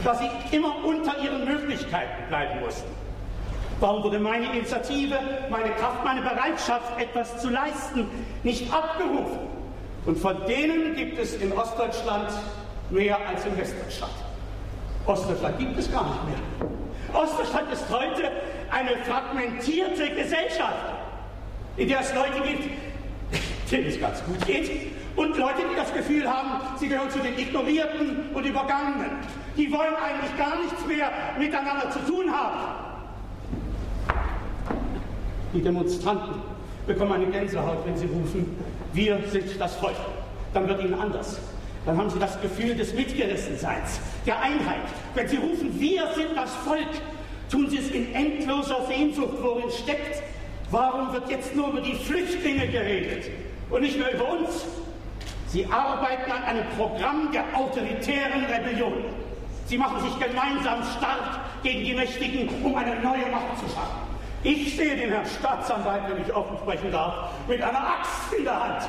dass 0.04 0.20
sie 0.20 0.56
immer 0.56 0.84
unter 0.86 1.18
ihren 1.20 1.46
Möglichkeiten 1.46 2.28
bleiben 2.28 2.60
mussten. 2.62 2.90
Warum 3.80 4.04
wurde 4.04 4.20
meine 4.20 4.46
Initiative, 4.48 5.18
meine 5.50 5.70
Kraft, 5.72 6.04
meine 6.04 6.22
Bereitschaft, 6.22 7.00
etwas 7.00 7.42
zu 7.42 7.50
leisten, 7.50 8.08
nicht 8.44 8.72
abgerufen? 8.74 9.40
Und 10.06 10.18
von 10.18 10.36
denen 10.48 10.96
gibt 10.96 11.18
es 11.18 11.36
in 11.36 11.52
Ostdeutschland 11.54 12.30
mehr 12.90 13.18
als 13.28 13.46
in 13.46 13.58
Westdeutschland. 13.58 14.14
Ostdeutschland 15.06 15.60
gibt 15.60 15.78
es 15.78 15.92
gar 15.92 16.04
nicht 16.04 16.26
mehr. 16.26 17.22
Ostdeutschland 17.22 17.72
ist 17.72 17.86
heute 17.90 18.32
eine 18.70 18.98
fragmentierte 19.06 20.10
Gesellschaft, 20.10 20.94
in 21.78 21.88
der 21.88 22.02
es 22.02 22.14
Leute 22.14 22.42
gibt, 22.46 22.70
denen 23.72 23.88
es 23.88 24.00
ganz 24.00 24.24
gut 24.26 24.46
geht, 24.46 24.70
und 25.20 25.38
Leute, 25.38 25.64
die 25.70 25.76
das 25.76 25.94
Gefühl 25.94 26.30
haben, 26.30 26.62
sie 26.78 26.88
gehören 26.88 27.10
zu 27.10 27.20
den 27.20 27.38
Ignorierten 27.38 28.30
und 28.34 28.46
Übergangenen. 28.46 29.12
Die 29.58 29.70
wollen 29.70 29.94
eigentlich 29.96 30.38
gar 30.38 30.56
nichts 30.56 30.86
mehr 30.88 31.12
miteinander 31.38 31.92
zu 31.92 32.00
tun 32.10 32.32
haben. 32.32 32.58
Die 35.54 35.62
Demonstranten 35.62 36.36
bekommen 36.88 37.12
eine 37.12 37.26
Gänsehaut, 37.26 37.86
wenn 37.86 37.98
sie 37.98 38.06
rufen, 38.06 38.58
wir 38.94 39.20
sind 39.30 39.60
das 39.60 39.76
Volk. 39.76 39.98
Dann 40.54 40.70
wird 40.70 40.82
ihnen 40.84 40.94
anders. 40.94 41.38
Dann 41.86 41.98
haben 41.98 42.10
sie 42.10 42.20
das 42.20 42.40
Gefühl 42.42 42.76
des 42.76 42.94
Mitgerissenseins, 42.94 44.00
der 44.26 44.40
Einheit. 44.42 44.88
Wenn 45.16 45.28
sie 45.28 45.38
rufen, 45.38 45.78
wir 45.78 46.08
sind 46.16 46.30
das 46.36 46.56
Volk, 46.66 46.88
tun 47.52 47.70
sie 47.70 47.80
es 47.80 47.92
in 47.92 48.16
endloser 48.16 48.86
Sehnsucht, 48.88 49.38
worin 49.42 49.70
steckt. 49.70 50.24
Warum 50.72 51.12
wird 51.12 51.30
jetzt 51.30 51.56
nur 51.56 51.70
über 51.70 51.82
die 51.82 51.96
Flüchtlinge 51.96 52.68
geredet 52.68 53.26
und 53.70 53.82
nicht 53.82 53.98
mehr 53.98 54.14
über 54.14 54.30
uns? 54.32 54.66
Sie 55.50 55.66
arbeiten 55.66 56.32
an 56.32 56.44
einem 56.44 56.66
Programm 56.78 57.32
der 57.32 57.44
autoritären 57.56 58.46
Rebellion. 58.46 58.94
Sie 59.66 59.80
machen 59.80 60.00
sich 60.02 60.20
gemeinsam 60.20 60.84
stark 60.98 61.40
gegen 61.64 61.84
die 61.84 61.94
Mächtigen, 61.94 62.50
um 62.64 62.76
eine 62.76 62.96
neue 63.02 63.26
Macht 63.32 63.58
zu 63.58 63.66
schaffen. 63.66 64.10
Ich 64.44 64.78
sehe 64.78 64.96
den 64.96 65.10
Herrn 65.10 65.26
Staatsanwalt, 65.26 66.04
wenn 66.08 66.22
ich 66.24 66.34
offen 66.34 66.56
sprechen 66.58 66.92
darf, 66.92 67.32
mit 67.48 67.62
einer 67.62 67.80
Axt 67.80 68.32
in 68.38 68.44
der 68.44 68.64
Hand. 68.64 68.84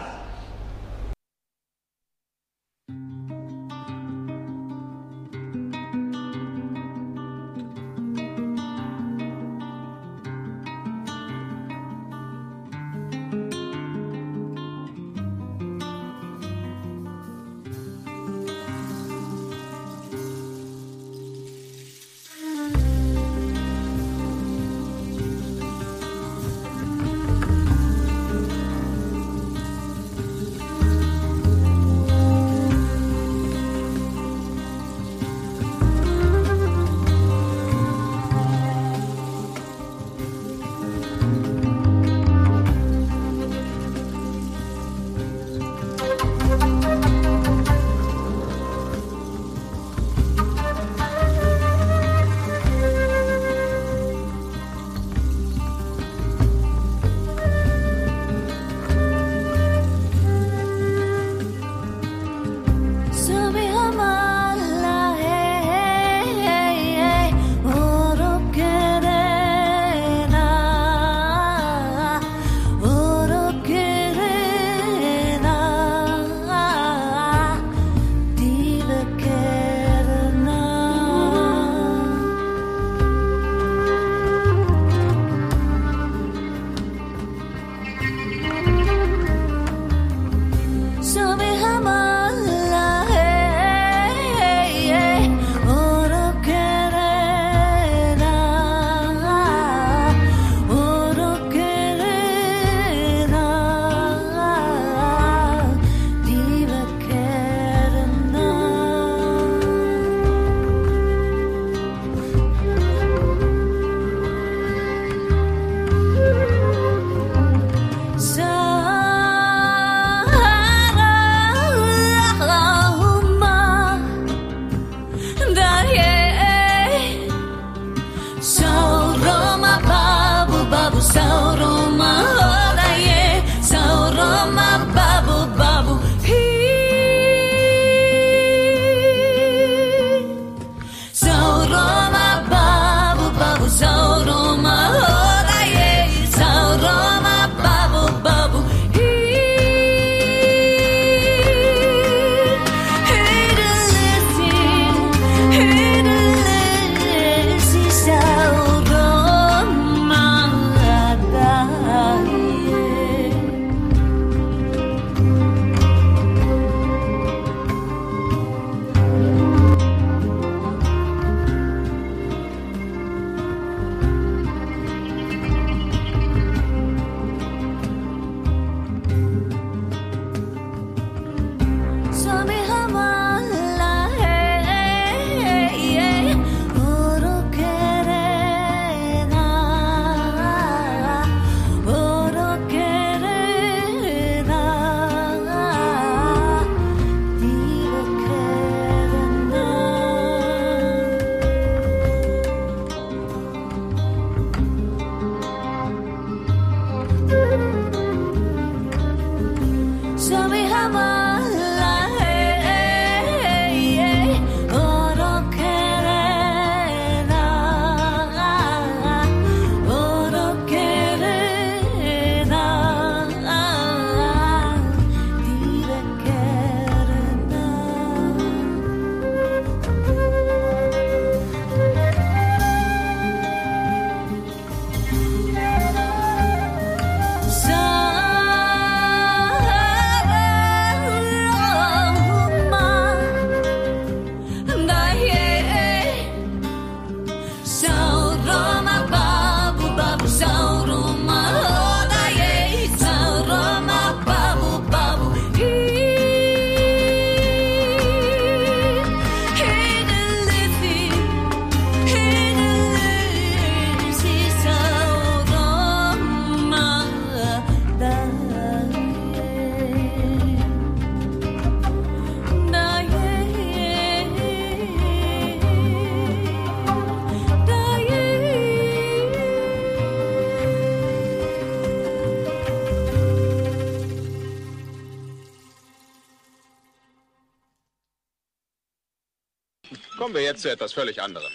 Jetzt 290.60 290.62
zu 290.62 290.70
etwas 290.70 290.92
völlig 290.92 291.22
anderem. 291.22 291.52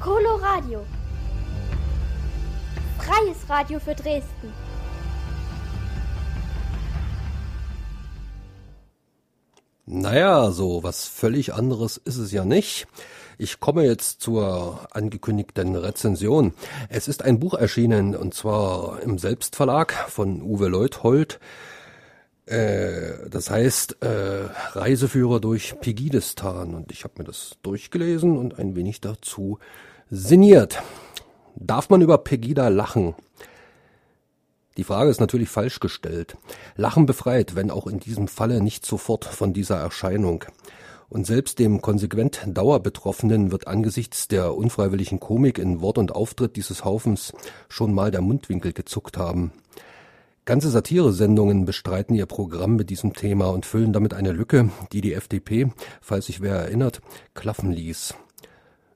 Coloradio. 0.00 0.84
Freies 2.98 3.48
Radio 3.48 3.78
für 3.78 3.94
Dresden. 3.94 4.52
Naja, 9.84 10.50
so 10.50 10.82
was 10.82 11.06
völlig 11.06 11.52
anderes 11.52 11.98
ist 11.98 12.16
es 12.16 12.32
ja 12.32 12.44
nicht. 12.44 12.86
Ich 13.38 13.60
komme 13.60 13.84
jetzt 13.84 14.20
zur 14.20 14.86
angekündigten 14.92 15.74
Rezension. 15.76 16.54
Es 16.88 17.08
ist 17.08 17.22
ein 17.22 17.38
Buch 17.38 17.54
erschienen, 17.54 18.14
und 18.14 18.34
zwar 18.34 19.02
im 19.02 19.18
Selbstverlag 19.18 19.92
von 20.08 20.42
Uwe 20.42 20.68
Leuthold. 20.68 21.40
Äh, 22.52 23.30
das 23.30 23.48
heißt 23.50 24.02
äh, 24.02 24.48
Reiseführer 24.72 25.40
durch 25.40 25.80
Pegidistan. 25.80 26.74
Und 26.74 26.92
ich 26.92 27.04
habe 27.04 27.14
mir 27.18 27.24
das 27.24 27.56
durchgelesen 27.62 28.36
und 28.36 28.58
ein 28.58 28.76
wenig 28.76 29.00
dazu 29.00 29.58
sinniert. 30.10 30.82
Darf 31.56 31.88
man 31.88 32.02
über 32.02 32.18
Pegida 32.18 32.68
lachen? 32.68 33.14
Die 34.76 34.84
Frage 34.84 35.10
ist 35.10 35.20
natürlich 35.20 35.48
falsch 35.48 35.80
gestellt. 35.80 36.36
Lachen 36.76 37.06
befreit, 37.06 37.56
wenn 37.56 37.70
auch 37.70 37.86
in 37.86 38.00
diesem 38.00 38.28
Falle 38.28 38.62
nicht 38.62 38.84
sofort 38.84 39.24
von 39.24 39.54
dieser 39.54 39.78
Erscheinung. 39.78 40.44
Und 41.08 41.26
selbst 41.26 41.58
dem 41.58 41.80
konsequent 41.80 42.40
Dauerbetroffenen 42.46 43.50
wird 43.50 43.66
angesichts 43.66 44.28
der 44.28 44.54
unfreiwilligen 44.54 45.20
Komik 45.20 45.58
in 45.58 45.80
Wort 45.80 45.96
und 45.96 46.14
Auftritt 46.14 46.56
dieses 46.56 46.84
Haufens 46.84 47.32
schon 47.68 47.94
mal 47.94 48.10
der 48.10 48.22
Mundwinkel 48.22 48.72
gezuckt 48.72 49.16
haben. 49.16 49.52
Ganze 50.44 50.70
Satiresendungen 50.70 51.66
bestreiten 51.66 52.16
ihr 52.16 52.26
Programm 52.26 52.74
mit 52.74 52.90
diesem 52.90 53.12
Thema 53.12 53.46
und 53.50 53.64
füllen 53.64 53.92
damit 53.92 54.12
eine 54.12 54.32
Lücke, 54.32 54.70
die 54.90 55.00
die 55.00 55.14
FDP, 55.14 55.70
falls 56.00 56.26
sich 56.26 56.40
wer 56.40 56.56
erinnert, 56.56 57.00
klaffen 57.34 57.70
ließ. 57.70 58.14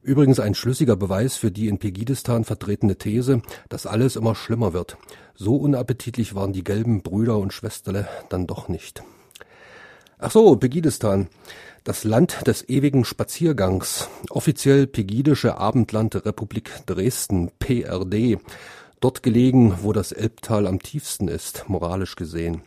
Übrigens 0.03 0.41
ein 0.41 0.57
schlüssiger 0.57 0.97
Beweis 0.97 1.37
für 1.37 1.53
die 1.53 1.69
in 1.69 1.79
Pegidistan 1.79 2.43
vertretene 2.43 2.97
These, 2.97 3.43
dass 3.69 3.87
alles 3.87 4.17
immer 4.17 4.35
schlimmer 4.35 4.73
wird. 4.73 4.97
So 5.37 5.55
unappetitlich 5.55 6.35
waren 6.35 6.53
die 6.53 6.65
gelben 6.65 7.03
Brüder 7.03 7.39
und 7.39 7.53
Schwesterle 7.53 8.09
dann 8.29 8.49
doch 8.49 8.69
nicht. 8.69 9.05
Ach 10.19 10.33
so, 10.33 10.57
Pegidistan. 10.57 11.29
Das 11.85 12.03
Land 12.03 12.45
des 12.49 12.69
ewigen 12.69 13.05
Spaziergangs, 13.05 14.09
offiziell 14.31 14.89
Pegidische 14.89 15.59
Abendlandrepublik 15.59 16.73
Dresden, 16.87 17.53
PRD, 17.61 18.41
dort 19.01 19.23
gelegen, 19.23 19.79
wo 19.83 19.93
das 19.93 20.13
Elbtal 20.13 20.67
am 20.67 20.81
tiefsten 20.81 21.29
ist, 21.29 21.65
moralisch 21.69 22.17
gesehen. 22.17 22.63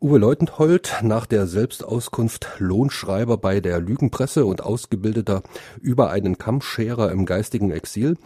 Uwe 0.00 0.18
Leutenhold, 0.18 0.98
nach 1.02 1.26
der 1.26 1.46
Selbstauskunft 1.46 2.48
Lohnschreiber 2.58 3.36
bei 3.36 3.60
der 3.60 3.80
Lügenpresse 3.80 4.46
und 4.46 4.62
ausgebildeter 4.62 5.42
über 5.80 6.10
einen 6.10 6.38
Kammscherer 6.38 7.10
im 7.10 7.26
geistigen 7.26 7.70
Exil, 7.70 8.16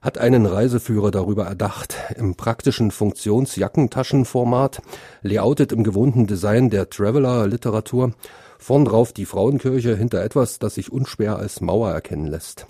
hat 0.00 0.18
einen 0.18 0.46
Reiseführer 0.46 1.12
darüber 1.12 1.44
erdacht, 1.44 1.96
im 2.16 2.34
praktischen 2.34 2.90
Funktionsjackentaschenformat, 2.90 4.82
layoutet 5.22 5.70
im 5.70 5.84
gewohnten 5.84 6.26
Design 6.26 6.70
der 6.70 6.90
Traveler-Literatur 6.90 8.14
Vorn 8.62 8.84
drauf 8.84 9.12
die 9.12 9.26
Frauenkirche 9.26 9.96
hinter 9.96 10.22
etwas, 10.22 10.60
das 10.60 10.76
sich 10.76 10.92
unschwer 10.92 11.36
als 11.36 11.60
Mauer 11.60 11.90
erkennen 11.90 12.28
lässt. 12.28 12.68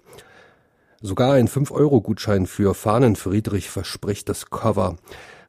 Sogar 1.05 1.33
ein 1.33 1.49
5-Euro-Gutschein 1.49 2.47
für 2.47 2.75
Fahnenfriedrich 2.75 3.69
verspricht 3.69 4.29
das 4.29 4.51
Cover, 4.51 4.99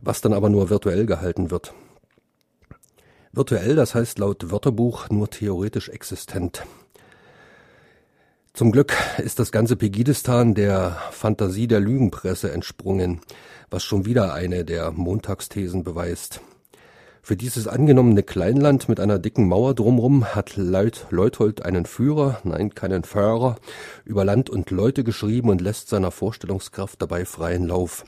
was 0.01 0.19
dann 0.19 0.33
aber 0.33 0.49
nur 0.49 0.71
virtuell 0.71 1.05
gehalten 1.05 1.51
wird. 1.51 1.75
Virtuell, 3.31 3.75
das 3.75 3.93
heißt 3.93 4.17
laut 4.17 4.49
Wörterbuch 4.49 5.09
nur 5.09 5.29
theoretisch 5.29 5.89
existent. 5.89 6.63
Zum 8.53 8.71
Glück 8.71 8.95
ist 9.19 9.37
das 9.37 9.51
ganze 9.51 9.75
Pegidistan 9.75 10.55
der 10.55 10.97
Fantasie 11.11 11.67
der 11.67 11.79
Lügenpresse 11.79 12.51
entsprungen, 12.51 13.21
was 13.69 13.83
schon 13.83 14.05
wieder 14.05 14.33
eine 14.33 14.65
der 14.65 14.91
Montagsthesen 14.91 15.83
beweist. 15.83 16.41
Für 17.25 17.37
dieses 17.37 17.69
angenommene 17.69 18.21
Kleinland 18.21 18.89
mit 18.89 18.99
einer 18.99 19.17
dicken 19.17 19.47
Mauer 19.47 19.73
drumrum 19.73 20.35
hat 20.35 20.57
Leut 20.57 21.07
Leuthold 21.09 21.63
einen 21.63 21.85
Führer, 21.85 22.41
nein, 22.43 22.75
keinen 22.75 23.05
Führer, 23.05 23.55
über 24.03 24.25
Land 24.25 24.49
und 24.49 24.71
Leute 24.71 25.05
geschrieben 25.05 25.47
und 25.47 25.61
lässt 25.61 25.87
seiner 25.87 26.11
Vorstellungskraft 26.11 27.01
dabei 27.01 27.23
freien 27.23 27.65
Lauf. 27.65 28.03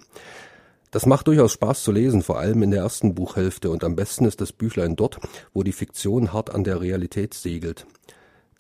Das 0.92 1.06
macht 1.06 1.28
durchaus 1.28 1.54
Spaß 1.54 1.84
zu 1.84 1.94
lesen, 1.94 2.24
vor 2.24 2.40
allem 2.40 2.62
in 2.62 2.72
der 2.72 2.82
ersten 2.82 3.16
Buchhälfte 3.16 3.70
und 3.70 3.86
am 3.86 3.96
besten 3.96 4.26
ist 4.26 4.42
das 4.42 4.52
Büchlein 4.52 4.98
dort, 4.98 5.18
wo 5.54 5.64
die 5.64 5.72
Fiktion 5.72 6.34
hart 6.34 6.54
an 6.54 6.66
der 6.66 6.82
Realität 6.82 7.34
segelt. 7.34 7.88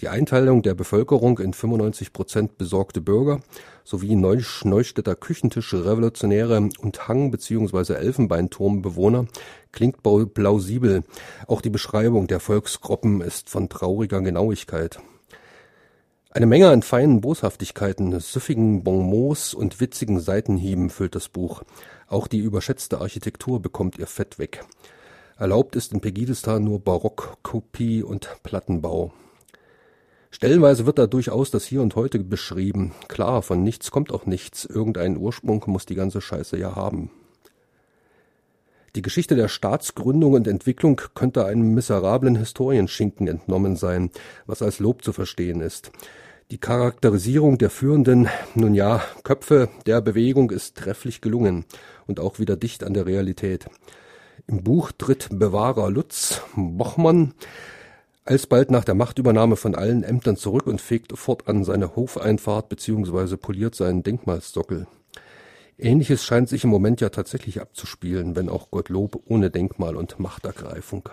Die 0.02 0.10
Einteilung 0.10 0.62
der 0.62 0.74
Bevölkerung 0.74 1.40
in 1.40 1.54
95 1.54 2.12
Prozent 2.12 2.58
besorgte 2.58 3.00
Bürger 3.00 3.40
sowie 3.86 4.16
Neustädter 4.16 5.16
Küchentische 5.16 5.86
Revolutionäre 5.86 6.68
und 6.80 7.08
Hang- 7.08 7.32
bzw. 7.32 7.94
Elfenbeinturmbewohner 7.94 9.26
klingt 9.72 10.04
plausibel. 10.04 11.04
Auch 11.48 11.62
die 11.62 11.70
Beschreibung 11.70 12.28
der 12.28 12.42
Volksgruppen 12.42 13.22
ist 13.22 13.50
von 13.50 13.70
trauriger 13.70 14.20
Genauigkeit. 14.20 15.00
Eine 16.30 16.46
Menge 16.46 16.68
an 16.68 16.82
feinen 16.82 17.22
Boshaftigkeiten, 17.22 18.20
süffigen 18.20 18.84
Bonmots 18.84 19.54
und 19.54 19.80
witzigen 19.80 20.20
Seitenhieben 20.20 20.90
füllt 20.90 21.16
das 21.16 21.30
Buch. 21.30 21.64
Auch 22.10 22.28
die 22.28 22.40
überschätzte 22.40 23.00
Architektur 23.00 23.62
bekommt 23.62 23.98
ihr 23.98 24.08
Fett 24.08 24.40
weg. 24.40 24.66
Erlaubt 25.38 25.78
ist 25.78 25.94
in 25.94 26.02
Pegidistan 26.02 26.66
nur 26.66 26.82
Barockkopie 26.82 28.04
und 28.04 28.28
Plattenbau. 28.44 29.14
Stellenweise 30.36 30.86
wird 30.86 31.00
da 31.00 31.08
durchaus 31.08 31.50
das 31.50 31.64
Hier 31.64 31.82
und 31.82 31.96
Heute 31.96 32.20
beschrieben. 32.20 32.92
Klar, 33.08 33.42
von 33.42 33.64
nichts 33.64 33.90
kommt 33.90 34.12
auch 34.12 34.26
nichts. 34.26 34.66
Irgendeinen 34.66 35.16
Ursprung 35.16 35.64
muss 35.68 35.86
die 35.86 35.96
ganze 35.96 36.20
Scheiße 36.20 36.58
ja 36.58 36.76
haben. 36.76 37.10
Die 38.98 39.02
Geschichte 39.02 39.38
der 39.38 39.48
Staatsgründung 39.48 40.34
und 40.34 40.46
Entwicklung 40.46 41.00
könnte 41.14 41.46
einem 41.46 41.74
miserablen 41.74 42.36
Historienschinken 42.36 43.30
entnommen 43.30 43.78
sein, 43.78 44.10
was 44.46 44.62
als 44.62 44.80
Lob 44.80 45.06
zu 45.06 45.14
verstehen 45.14 45.62
ist. 45.62 45.94
Die 46.52 46.58
Charakterisierung 46.58 47.58
der 47.58 47.70
führenden, 47.70 48.28
nun 48.56 48.74
ja, 48.74 49.02
Köpfe 49.24 49.70
der 49.86 50.02
Bewegung 50.02 50.52
ist 50.52 50.76
trefflich 50.76 51.22
gelungen 51.22 51.64
und 52.08 52.20
auch 52.20 52.40
wieder 52.40 52.58
dicht 52.58 52.84
an 52.84 52.94
der 52.94 53.06
Realität. 53.06 53.68
Im 54.48 54.66
Buch 54.66 54.92
tritt 54.92 55.30
Bewahrer 55.32 55.90
Lutz 55.90 56.42
Bochmann 56.58 57.34
alsbald 58.26 58.72
nach 58.72 58.84
der 58.84 58.96
Machtübernahme 58.96 59.56
von 59.56 59.76
allen 59.76 60.04
Ämtern 60.04 60.36
zurück 60.36 60.68
und 60.68 60.82
fegt 60.82 61.18
fortan 61.18 61.64
seine 61.64 61.96
Hofeinfahrt 61.96 62.70
bzw. 62.70 63.38
poliert 63.38 63.76
seinen 63.76 64.04
Denkmalsockel. 64.04 64.88
Ähnliches 65.78 66.24
scheint 66.24 66.50
sich 66.50 66.64
im 66.64 66.70
Moment 66.70 67.02
ja 67.02 67.10
tatsächlich 67.10 67.62
abzuspielen, 67.62 68.36
wenn 68.36 68.50
auch 68.50 68.72
Gottlob 68.72 69.22
ohne 69.28 69.52
Denkmal 69.52 69.96
und 69.96 70.20
Machtergreifung. 70.20 71.10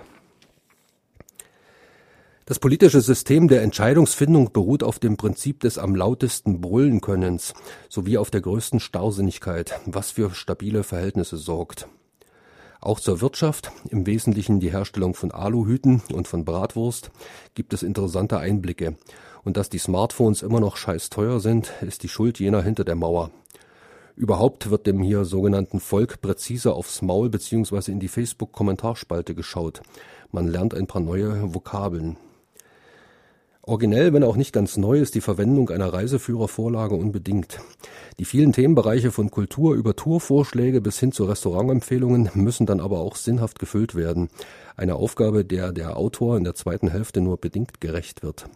Das 2.45 2.59
politische 2.59 3.01
System 3.01 3.49
der 3.49 3.63
Entscheidungsfindung 3.63 4.53
beruht 4.53 4.83
auf 4.83 4.99
dem 4.99 5.17
Prinzip 5.17 5.61
des 5.61 5.79
am 5.79 5.95
lautesten 5.95 6.61
brüllen 6.61 7.01
Könnens 7.01 7.55
sowie 7.89 8.19
auf 8.19 8.31
der 8.31 8.41
größten 8.41 8.81
Starrsinnigkeit, 8.81 9.81
was 9.87 10.13
für 10.13 10.31
stabile 10.31 10.83
Verhältnisse 10.83 11.37
sorgt. 11.37 11.89
Auch 12.83 12.99
zur 12.99 13.21
Wirtschaft, 13.21 13.71
im 13.91 14.07
Wesentlichen 14.07 14.59
die 14.59 14.73
Herstellung 14.73 15.15
von 15.15 15.31
Aluhüten 15.31 16.03
und 16.13 16.27
von 16.27 16.45
Bratwurst, 16.45 17.13
gibt 17.55 17.73
es 17.73 17.85
interessante 17.85 18.39
Einblicke. 18.39 18.97
Und 19.45 19.57
dass 19.57 19.69
die 19.69 19.79
Smartphones 19.79 20.43
immer 20.43 20.59
noch 20.59 20.77
scheiß 20.77 21.09
teuer 21.09 21.39
sind, 21.39 21.73
ist 21.83 22.03
die 22.03 22.09
Schuld 22.09 22.41
jener 22.41 22.61
hinter 22.61 22.83
der 22.83 22.97
Mauer. 22.97 23.31
Überhaupt 24.17 24.69
wird 24.69 24.89
dem 24.89 25.01
hier 25.01 25.25
sogenannten 25.25 25.79
Volk 25.79 26.21
präzise 26.21 26.73
aufs 26.75 27.03
Maul 27.03 27.31
bzw. 27.31 27.93
in 27.93 28.01
die 28.01 28.09
Facebook-Kommentarspalte 28.09 29.37
geschaut. 29.37 29.81
Man 30.33 30.49
lernt 30.49 30.75
ein 30.75 30.89
paar 30.89 31.03
neue 31.03 31.55
Vokabeln. 31.55 32.17
Originell, 33.65 34.13
wenn 34.13 34.25
auch 34.25 34.35
nicht 34.35 34.53
ganz 34.53 34.77
neu, 34.77 34.99
ist 34.99 35.15
die 35.15 35.21
Verwendung 35.21 35.71
einer 35.71 35.93
Reiseführervorlage 35.93 36.97
unbedingt. 36.97 37.61
Die 38.19 38.25
vielen 38.25 38.53
Themenbereiche 38.53 39.13
von 39.13 39.31
Kultur 39.31 39.77
über 39.77 39.95
Tourvorschläge 39.95 40.81
bis 40.81 40.99
hin 40.99 41.13
zu 41.13 41.27
Restaurantempfehlungen 41.27 42.31
müssen 42.35 42.67
dann 42.67 42.81
aber 42.81 42.99
auch 42.99 43.15
sinnhaft 43.15 43.61
gefüllt 43.61 43.95
werden. 43.95 44.31
Eine 44.77 44.97
Aufgabe, 44.97 45.45
der 45.45 45.71
der 45.71 45.97
Autor 45.97 46.37
in 46.37 46.43
der 46.43 46.57
zweiten 46.57 46.89
Hälfte 46.89 47.21
nur 47.21 47.37
bedingt 47.37 47.81
gerecht 47.81 48.25
wird. 48.25 48.47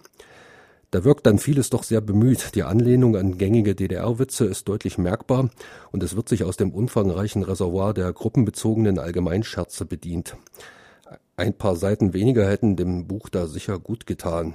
Da 0.90 1.04
wirkt 1.04 1.24
dann 1.26 1.38
vieles 1.38 1.70
doch 1.70 1.84
sehr 1.84 2.00
bemüht. 2.00 2.56
Die 2.56 2.64
Anlehnung 2.64 3.14
an 3.16 3.38
gängige 3.38 3.76
DDR-Witze 3.76 4.46
ist 4.46 4.66
deutlich 4.66 4.98
merkbar 4.98 5.50
und 5.92 6.02
es 6.02 6.16
wird 6.16 6.28
sich 6.28 6.42
aus 6.42 6.56
dem 6.56 6.72
umfangreichen 6.72 7.44
Reservoir 7.44 7.94
der 7.94 8.12
gruppenbezogenen 8.12 8.98
Allgemeinscherze 8.98 9.84
bedient. 9.84 10.36
Ein 11.36 11.54
paar 11.54 11.76
Seiten 11.76 12.12
weniger 12.12 12.48
hätten 12.48 12.74
dem 12.74 13.06
Buch 13.06 13.28
da 13.28 13.46
sicher 13.46 13.78
gut 13.78 14.06
getan. 14.06 14.54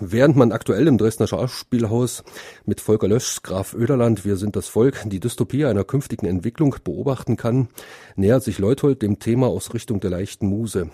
Während 0.00 0.36
man 0.36 0.52
aktuell 0.52 0.86
im 0.86 0.98
Dresdner 0.98 1.26
Schauspielhaus 1.26 2.22
mit 2.66 2.82
Volker 2.82 3.08
Löschs 3.08 3.42
Graf 3.42 3.74
Oederland 3.74 4.26
Wir 4.26 4.36
sind 4.36 4.54
das 4.54 4.68
Volk 4.68 5.02
die 5.06 5.18
Dystopie 5.18 5.64
einer 5.64 5.82
künftigen 5.82 6.26
Entwicklung 6.26 6.76
beobachten 6.84 7.38
kann, 7.38 7.68
nähert 8.14 8.42
sich 8.42 8.58
Leuthold 8.58 9.00
dem 9.00 9.18
Thema 9.18 9.46
aus 9.46 9.72
Richtung 9.72 10.00
der 10.00 10.10
leichten 10.10 10.46
Muse. 10.46 10.90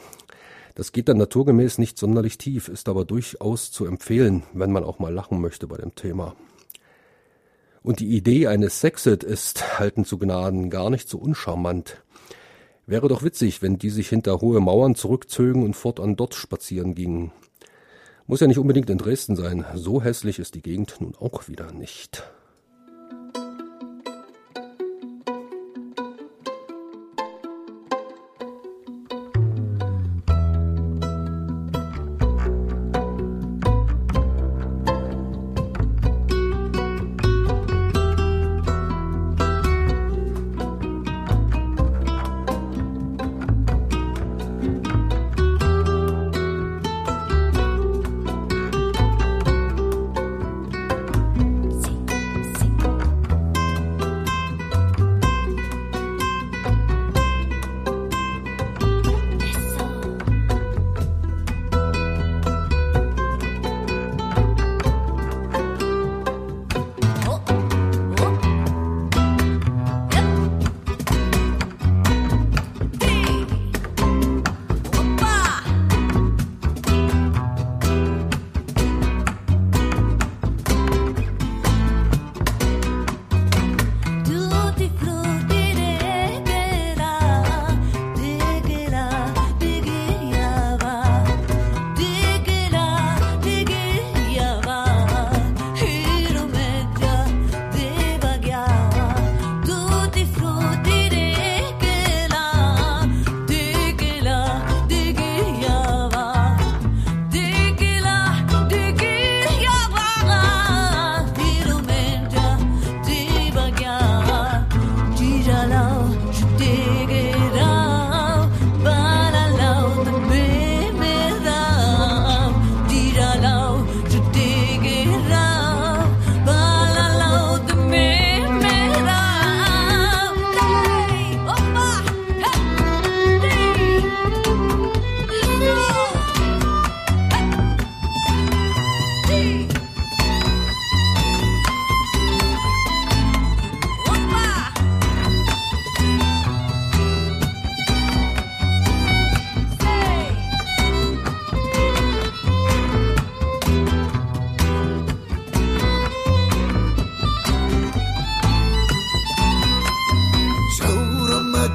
Das 0.76 0.92
geht 0.92 1.08
dann 1.08 1.18
naturgemäß 1.18 1.78
nicht 1.78 1.98
sonderlich 1.98 2.38
tief, 2.38 2.68
ist 2.68 2.88
aber 2.88 3.04
durchaus 3.04 3.72
zu 3.72 3.84
empfehlen, 3.84 4.44
wenn 4.52 4.70
man 4.70 4.84
auch 4.84 5.00
mal 5.00 5.12
lachen 5.12 5.40
möchte 5.40 5.66
bei 5.66 5.76
dem 5.76 5.96
Thema. 5.96 6.36
Und 7.82 7.98
die 7.98 8.16
Idee 8.16 8.46
eines 8.46 8.80
Sexit 8.80 9.24
ist, 9.24 9.78
halten 9.80 10.04
zu 10.04 10.18
Gnaden, 10.18 10.70
gar 10.70 10.90
nicht 10.90 11.08
so 11.08 11.18
uncharmant. 11.18 12.02
Wäre 12.86 13.08
doch 13.08 13.24
witzig, 13.24 13.60
wenn 13.60 13.76
die 13.76 13.90
sich 13.90 14.08
hinter 14.08 14.40
hohe 14.40 14.60
Mauern 14.60 14.94
zurückzögen 14.94 15.64
und 15.64 15.74
fortan 15.74 16.16
dort 16.16 16.34
spazieren 16.34 16.94
gingen. 16.94 17.32
Muss 18.26 18.40
ja 18.40 18.46
nicht 18.46 18.58
unbedingt 18.58 18.88
in 18.88 18.96
Dresden 18.96 19.36
sein, 19.36 19.66
so 19.74 20.02
hässlich 20.02 20.38
ist 20.38 20.54
die 20.54 20.62
Gegend 20.62 20.96
nun 21.00 21.14
auch 21.14 21.46
wieder 21.46 21.72
nicht. 21.72 22.24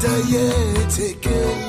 dayetekeli 0.01 1.68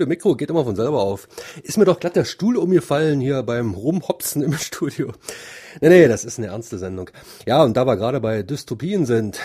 blöde 0.00 0.08
Mikro 0.08 0.34
geht 0.34 0.48
immer 0.48 0.64
von 0.64 0.76
selber 0.76 1.02
auf. 1.02 1.28
Ist 1.62 1.76
mir 1.76 1.84
doch 1.84 2.00
glatt 2.00 2.16
der 2.16 2.24
Stuhl 2.24 2.56
umgefallen 2.56 3.20
hier 3.20 3.42
beim 3.42 3.74
Rumhopsen 3.74 4.42
im 4.42 4.52
Studio. 4.58 5.12
Nee, 5.82 5.90
nee, 5.90 6.08
das 6.08 6.24
ist 6.24 6.38
eine 6.38 6.46
ernste 6.46 6.78
Sendung. 6.78 7.10
Ja, 7.46 7.62
und 7.62 7.76
da 7.76 7.84
wir 7.84 7.96
gerade 7.96 8.18
bei 8.18 8.42
Dystopien 8.42 9.04
sind, 9.04 9.38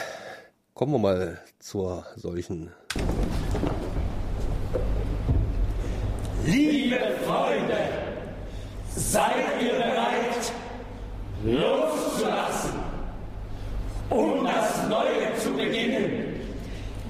kommen 0.74 0.94
wir 0.94 1.00
mal 1.00 1.40
zur 1.60 2.06
solchen. 2.16 2.72
Liebe 6.46 7.00
Freunde, 7.26 7.78
seid 8.96 9.62
ihr 9.62 9.74
bereit, 9.74 10.54
loszulassen, 11.44 12.80
um 14.10 14.46
das 14.46 14.88
Neue 14.88 15.36
zu 15.44 15.52
beginnen? 15.52 16.40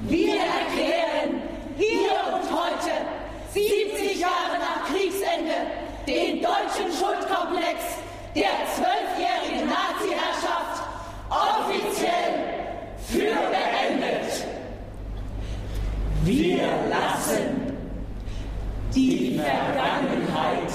Wir 0.08 0.34
erklären 0.34 1.42
hier 1.78 2.12
und 2.34 2.50
heute, 2.52 3.15
70 3.56 4.20
Jahre 4.20 4.60
nach 4.60 4.86
Kriegsende, 4.86 5.54
den 6.06 6.42
deutschen 6.42 6.92
Schuldkomplex 6.92 7.80
der 8.36 8.50
zwölfjährigen 8.76 9.70
Nazi-Herrschaft 9.70 10.84
offiziell 11.30 12.34
für 13.08 13.34
beendet. 13.50 14.46
Wir 16.26 16.68
lassen 16.90 17.78
die 18.94 19.40
Vergangenheit 19.40 20.74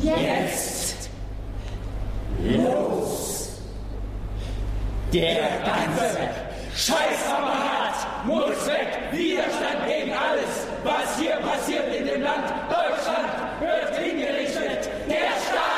jetzt 0.00 1.10
los. 2.44 3.58
Der 5.12 5.48
ganze 5.64 6.53
Scheißapparat 6.76 8.26
muss 8.26 8.66
weg. 8.66 8.98
Widerstand 9.12 9.86
gegen 9.86 10.12
alles, 10.12 10.66
was 10.82 11.18
hier 11.18 11.36
passiert 11.36 11.94
in 11.94 12.04
dem 12.06 12.22
Land. 12.22 12.50
Deutschland 12.68 13.28
wird 13.60 13.96
hingerichtet. 13.96 14.90
Der 15.08 15.30
Staat, 15.38 15.73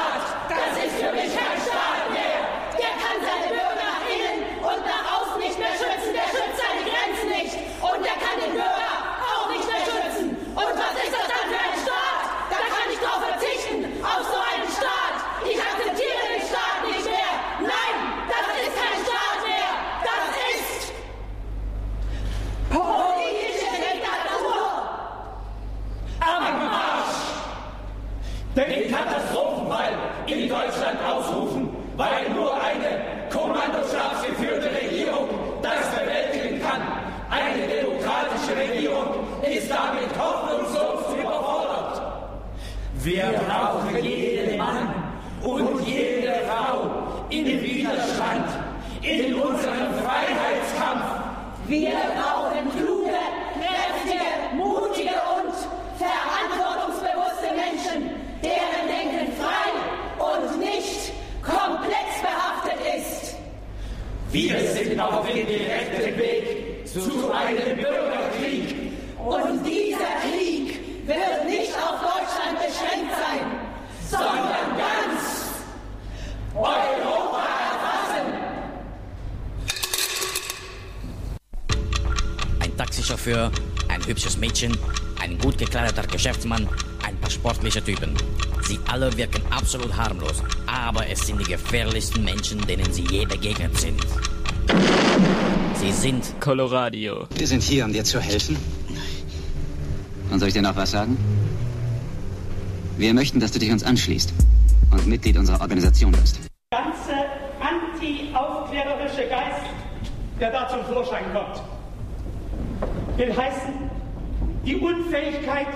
Geschäftsmann, 86.47 86.68
ein 87.05 87.16
paar 87.16 87.30
sportliche 87.30 87.82
Typen. 87.82 88.14
Sie 88.62 88.78
alle 88.88 89.14
wirken 89.16 89.42
absolut 89.51 89.97
harmlos, 89.97 90.42
aber 90.66 91.09
es 91.09 91.26
sind 91.26 91.40
die 91.40 91.51
gefährlichsten 91.51 92.24
Menschen, 92.24 92.64
denen 92.66 92.92
sie 92.92 93.05
je 93.11 93.24
begegnet 93.26 93.76
sind. 93.78 94.01
Sie 95.74 95.92
sind 95.92 96.34
Coloradio. 96.40 97.26
Wir 97.36 97.47
sind 97.47 97.62
hier, 97.62 97.84
um 97.84 97.92
dir 97.92 98.05
zu 98.05 98.20
helfen. 98.20 98.57
Und 100.30 100.38
soll 100.38 100.49
ich 100.49 100.55
dir 100.55 100.62
noch 100.62 100.76
was 100.76 100.90
sagen? 100.90 101.16
Wir 102.97 103.12
möchten, 103.14 103.40
dass 103.40 103.53
du 103.53 103.59
dich 103.59 103.70
uns 103.70 103.84
anschließt 103.84 104.32
und 104.90 105.07
Mitglied 105.07 105.36
unserer 105.36 105.61
Organisation 105.61 106.12
bist. 106.12 106.40
Der 106.72 106.80
ganze 106.80 107.12
anti-aufklärerische 107.61 109.28
Geist, 109.28 109.66
der 110.40 110.51
da 110.51 110.68
zum 110.68 110.84
Vorschein 110.92 111.24
kommt, 111.32 111.62
will 113.16 113.36
heißen, 113.36 113.74
die 114.64 114.76
Unfähigkeit, 114.76 115.68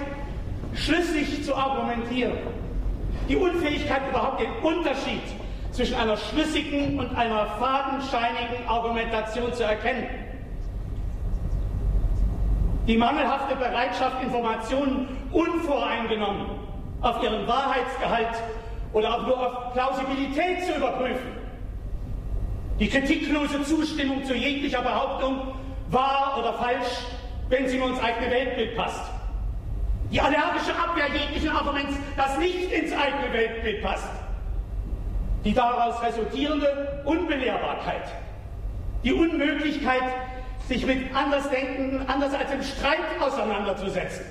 schlüssig 0.74 1.44
argumentieren. 2.10 2.32
Die 3.28 3.36
Unfähigkeit, 3.36 4.02
überhaupt 4.08 4.40
den 4.40 4.50
Unterschied 4.62 5.22
zwischen 5.72 5.94
einer 5.94 6.16
schlüssigen 6.16 6.98
und 6.98 7.16
einer 7.16 7.46
fadenscheinigen 7.58 8.66
Argumentation 8.66 9.52
zu 9.52 9.62
erkennen. 9.62 10.06
Die 12.86 12.96
mangelhafte 12.96 13.54
Bereitschaft, 13.54 14.22
Informationen 14.22 15.08
unvoreingenommen 15.30 16.46
auf 17.02 17.22
ihren 17.22 17.46
Wahrheitsgehalt 17.46 18.42
oder 18.92 19.14
auch 19.14 19.26
nur 19.26 19.38
auf 19.38 19.72
Plausibilität 19.72 20.64
zu 20.64 20.74
überprüfen. 20.74 21.38
Die 22.80 22.88
kritiklose 22.88 23.62
Zustimmung 23.62 24.24
zu 24.24 24.34
jeglicher 24.34 24.82
Behauptung, 24.82 25.54
wahr 25.90 26.36
oder 26.38 26.54
falsch, 26.54 27.04
wenn 27.48 27.68
sie 27.68 27.78
nur 27.78 27.90
ins 27.90 28.02
eigene 28.02 28.30
Weltbild 28.30 28.76
passt. 28.76 29.19
Die 30.10 30.20
allergische 30.20 30.74
Abwehr 30.76 31.06
jeglichen 31.12 31.50
Arguments, 31.50 31.96
das 32.16 32.36
nicht 32.38 32.72
ins 32.72 32.92
eigene 32.92 33.32
Weltbild 33.32 33.82
passt. 33.82 34.08
Die 35.44 35.54
daraus 35.54 36.02
resultierende 36.02 37.02
Unbelehrbarkeit. 37.04 38.02
Die 39.04 39.12
Unmöglichkeit, 39.12 40.02
sich 40.68 40.84
mit 40.84 41.14
Andersdenkenden 41.14 42.08
anders 42.08 42.34
als 42.34 42.52
im 42.52 42.62
Streit 42.62 42.98
auseinanderzusetzen. 43.20 44.24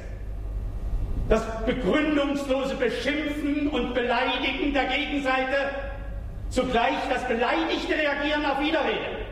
Das 1.27 1.43
begründungslose 1.65 2.75
Beschimpfen 2.75 3.69
und 3.69 3.93
Beleidigen 3.93 4.73
der 4.73 4.85
Gegenseite, 4.85 5.69
zugleich 6.49 6.97
das 7.09 7.23
beleidigte 7.27 7.93
Reagieren 7.93 8.45
auf 8.45 8.59
Widerrede. 8.59 9.25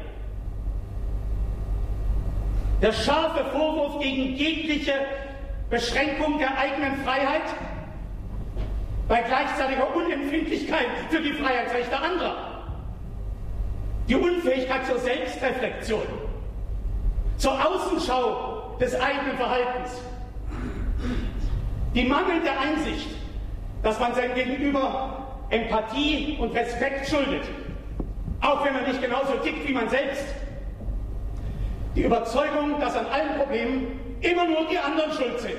Der 2.82 2.94
scharfe 2.94 3.44
Vorwurf 3.52 4.00
gegen 4.00 4.36
jegliche 4.36 4.94
Beschränkung 5.70 6.40
der 6.40 6.58
eigenen 6.58 7.04
Freiheit 7.04 7.44
bei 9.08 9.22
gleichzeitiger 9.22 9.96
Unempfindlichkeit 9.96 10.88
für 11.10 11.22
die 11.22 11.34
Freiheitsrechte 11.34 11.98
anderer. 11.98 12.64
Die 14.08 14.16
Unfähigkeit 14.16 14.86
zur 14.86 15.00
Selbstreflexion, 15.00 16.04
zur 17.38 17.54
Außenschau 17.54 18.78
des 18.80 18.96
eigenen 18.96 19.36
Verhaltens. 19.36 20.02
Die 21.94 22.06
mangelnde 22.06 22.52
Einsicht, 22.52 23.10
dass 23.84 24.00
man 24.00 24.14
sein 24.14 24.34
Gegenüber 24.36 25.28
Empathie 25.50 26.38
und 26.40 26.56
Respekt 26.56 27.08
schuldet, 27.08 27.44
auch 28.42 28.64
wenn 28.64 28.74
man 28.74 28.84
nicht 28.84 29.02
genauso 29.02 29.34
tickt 29.44 29.68
wie 29.68 29.74
man 29.74 29.90
selbst. 29.90 30.26
Die 31.96 32.04
Überzeugung, 32.04 32.80
dass 32.80 32.96
an 32.96 33.08
allen 33.08 33.40
Problemen 33.40 34.07
immer 34.22 34.46
nur 34.46 34.68
die 34.70 34.78
anderen 34.78 35.12
schuld 35.12 35.40
sind. 35.40 35.58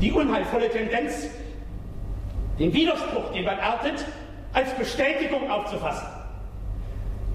Die 0.00 0.12
unheilvolle 0.12 0.70
Tendenz, 0.70 1.28
den 2.58 2.72
Widerspruch, 2.72 3.32
den 3.32 3.44
man 3.44 3.58
erntet, 3.58 4.04
als 4.52 4.72
Bestätigung 4.74 5.50
aufzufassen. 5.50 6.06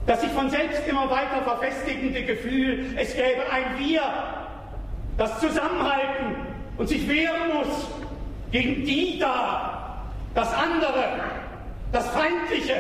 Das 0.06 0.22
sich 0.22 0.32
von 0.32 0.50
selbst 0.50 0.88
immer 0.88 1.10
weiter 1.10 1.42
verfestigende 1.44 2.24
Gefühl, 2.24 2.94
es 2.96 3.16
gäbe 3.16 3.42
ein 3.52 3.78
Wir, 3.78 4.02
das 5.18 5.40
zusammenhalten 5.40 6.36
und 6.78 6.88
sich 6.88 7.08
wehren 7.08 7.54
muss 7.56 7.88
gegen 8.52 8.86
die 8.86 9.18
da, 9.20 10.04
das 10.36 10.54
andere, 10.54 11.22
das 11.92 12.08
Feindliche, 12.10 12.76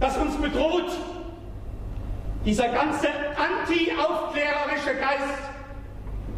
das 0.00 0.16
uns 0.18 0.36
bedroht. 0.36 0.90
Dieser 2.44 2.68
ganze 2.68 3.08
anti-aufklärerische 3.36 4.94
Geist 4.98 5.48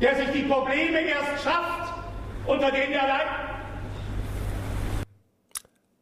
der 0.00 0.16
sich 0.16 0.30
die 0.32 0.42
Probleme 0.42 1.00
erst 1.02 1.44
schafft, 1.44 1.92
unter 2.46 2.70
denen 2.70 2.92
er 2.92 3.06
leidet. 3.06 3.26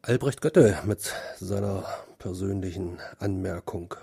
Albrecht 0.01 0.41
Götte 0.41 0.79
mit 0.85 1.13
seiner 1.37 1.83
persönlichen 2.17 2.97
Anmerkung. 3.19 3.93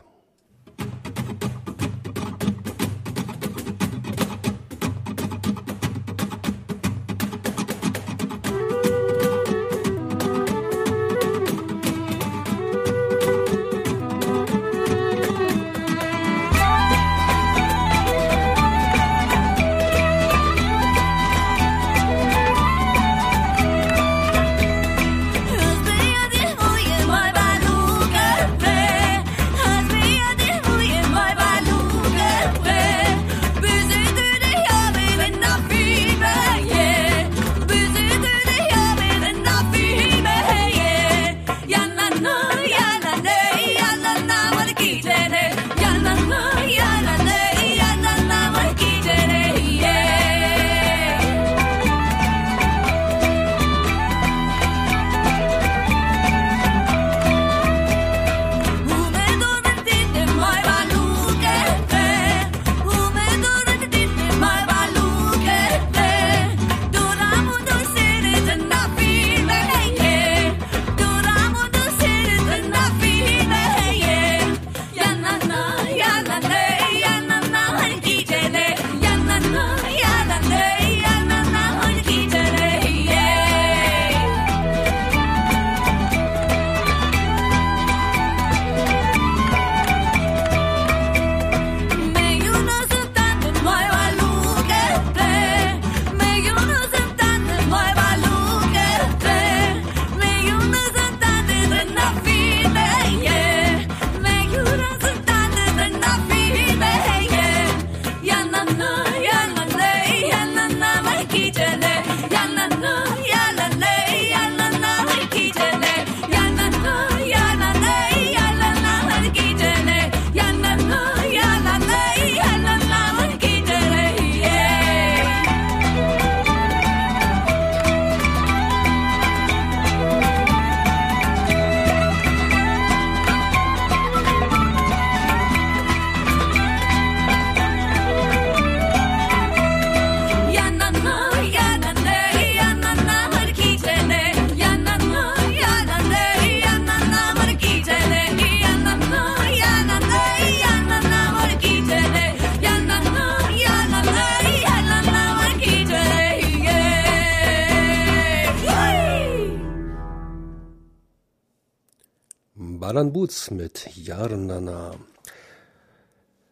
Alan 162.97 163.12
Boots 163.12 163.51
mit 163.51 163.94
Jarnana. 163.94 164.92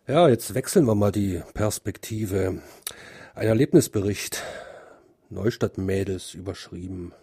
Ja, 0.07 0.29
jetzt 0.29 0.55
wechseln 0.55 0.85
wir 0.85 0.95
mal 0.95 1.11
die 1.11 1.43
Perspektive. 1.55 2.59
Ein 3.35 3.47
Erlebnisbericht. 3.47 4.43
Neustadt-Mädels 5.31 6.35
überschrieben. 6.35 7.15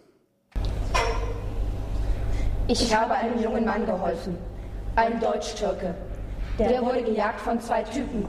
Ich 2.66 2.92
habe 2.92 3.14
einem 3.14 3.40
jungen 3.40 3.64
Mann 3.64 3.86
geholfen. 3.86 4.36
Ein 4.96 5.20
Deutsch-Türke. 5.20 5.94
Der 6.58 6.82
wurde 6.82 7.04
gejagt 7.04 7.42
von 7.42 7.60
zwei 7.60 7.84
Typen. 7.84 8.26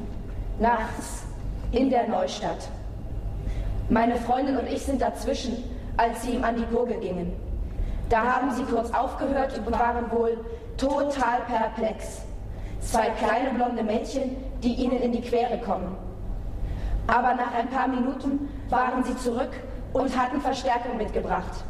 Nachts. 0.60 1.24
In 1.72 1.90
der 1.90 2.08
Neustadt. 2.08 2.70
Meine 3.90 4.18
Freundin 4.18 4.58
und 4.58 4.68
ich 4.68 4.84
sind 4.84 5.02
dazwischen, 5.02 5.58
als 5.98 6.22
sie 6.22 6.36
ihm 6.36 6.44
an 6.44 6.56
die 6.56 6.68
Gurgel 6.68 7.00
gingen. 7.00 7.34
Da 8.10 8.36
haben 8.36 8.52
sie 8.52 8.64
kurz 8.66 8.92
aufgehört 8.92 9.58
und 9.58 9.72
waren 9.72 10.12
wohl 10.12 10.38
total 10.78 11.42
perplex. 11.48 12.22
Zwei 12.82 13.10
kleine 13.12 13.52
blonde 13.52 13.84
Mädchen, 13.84 14.36
die 14.62 14.74
ihnen 14.74 15.02
in 15.02 15.12
die 15.12 15.22
Quere 15.22 15.58
kommen. 15.60 15.96
Aber 17.08 17.34
nach 17.36 17.54
ein 17.54 17.70
paar 17.70 17.88
Minuten 17.88 18.50
waren 18.70 19.04
sie 19.04 19.16
zurück 19.18 19.52
und 19.94 20.18
hatten 20.18 20.42
Verstärkung 20.42 20.98
mitgebracht. 20.98 21.64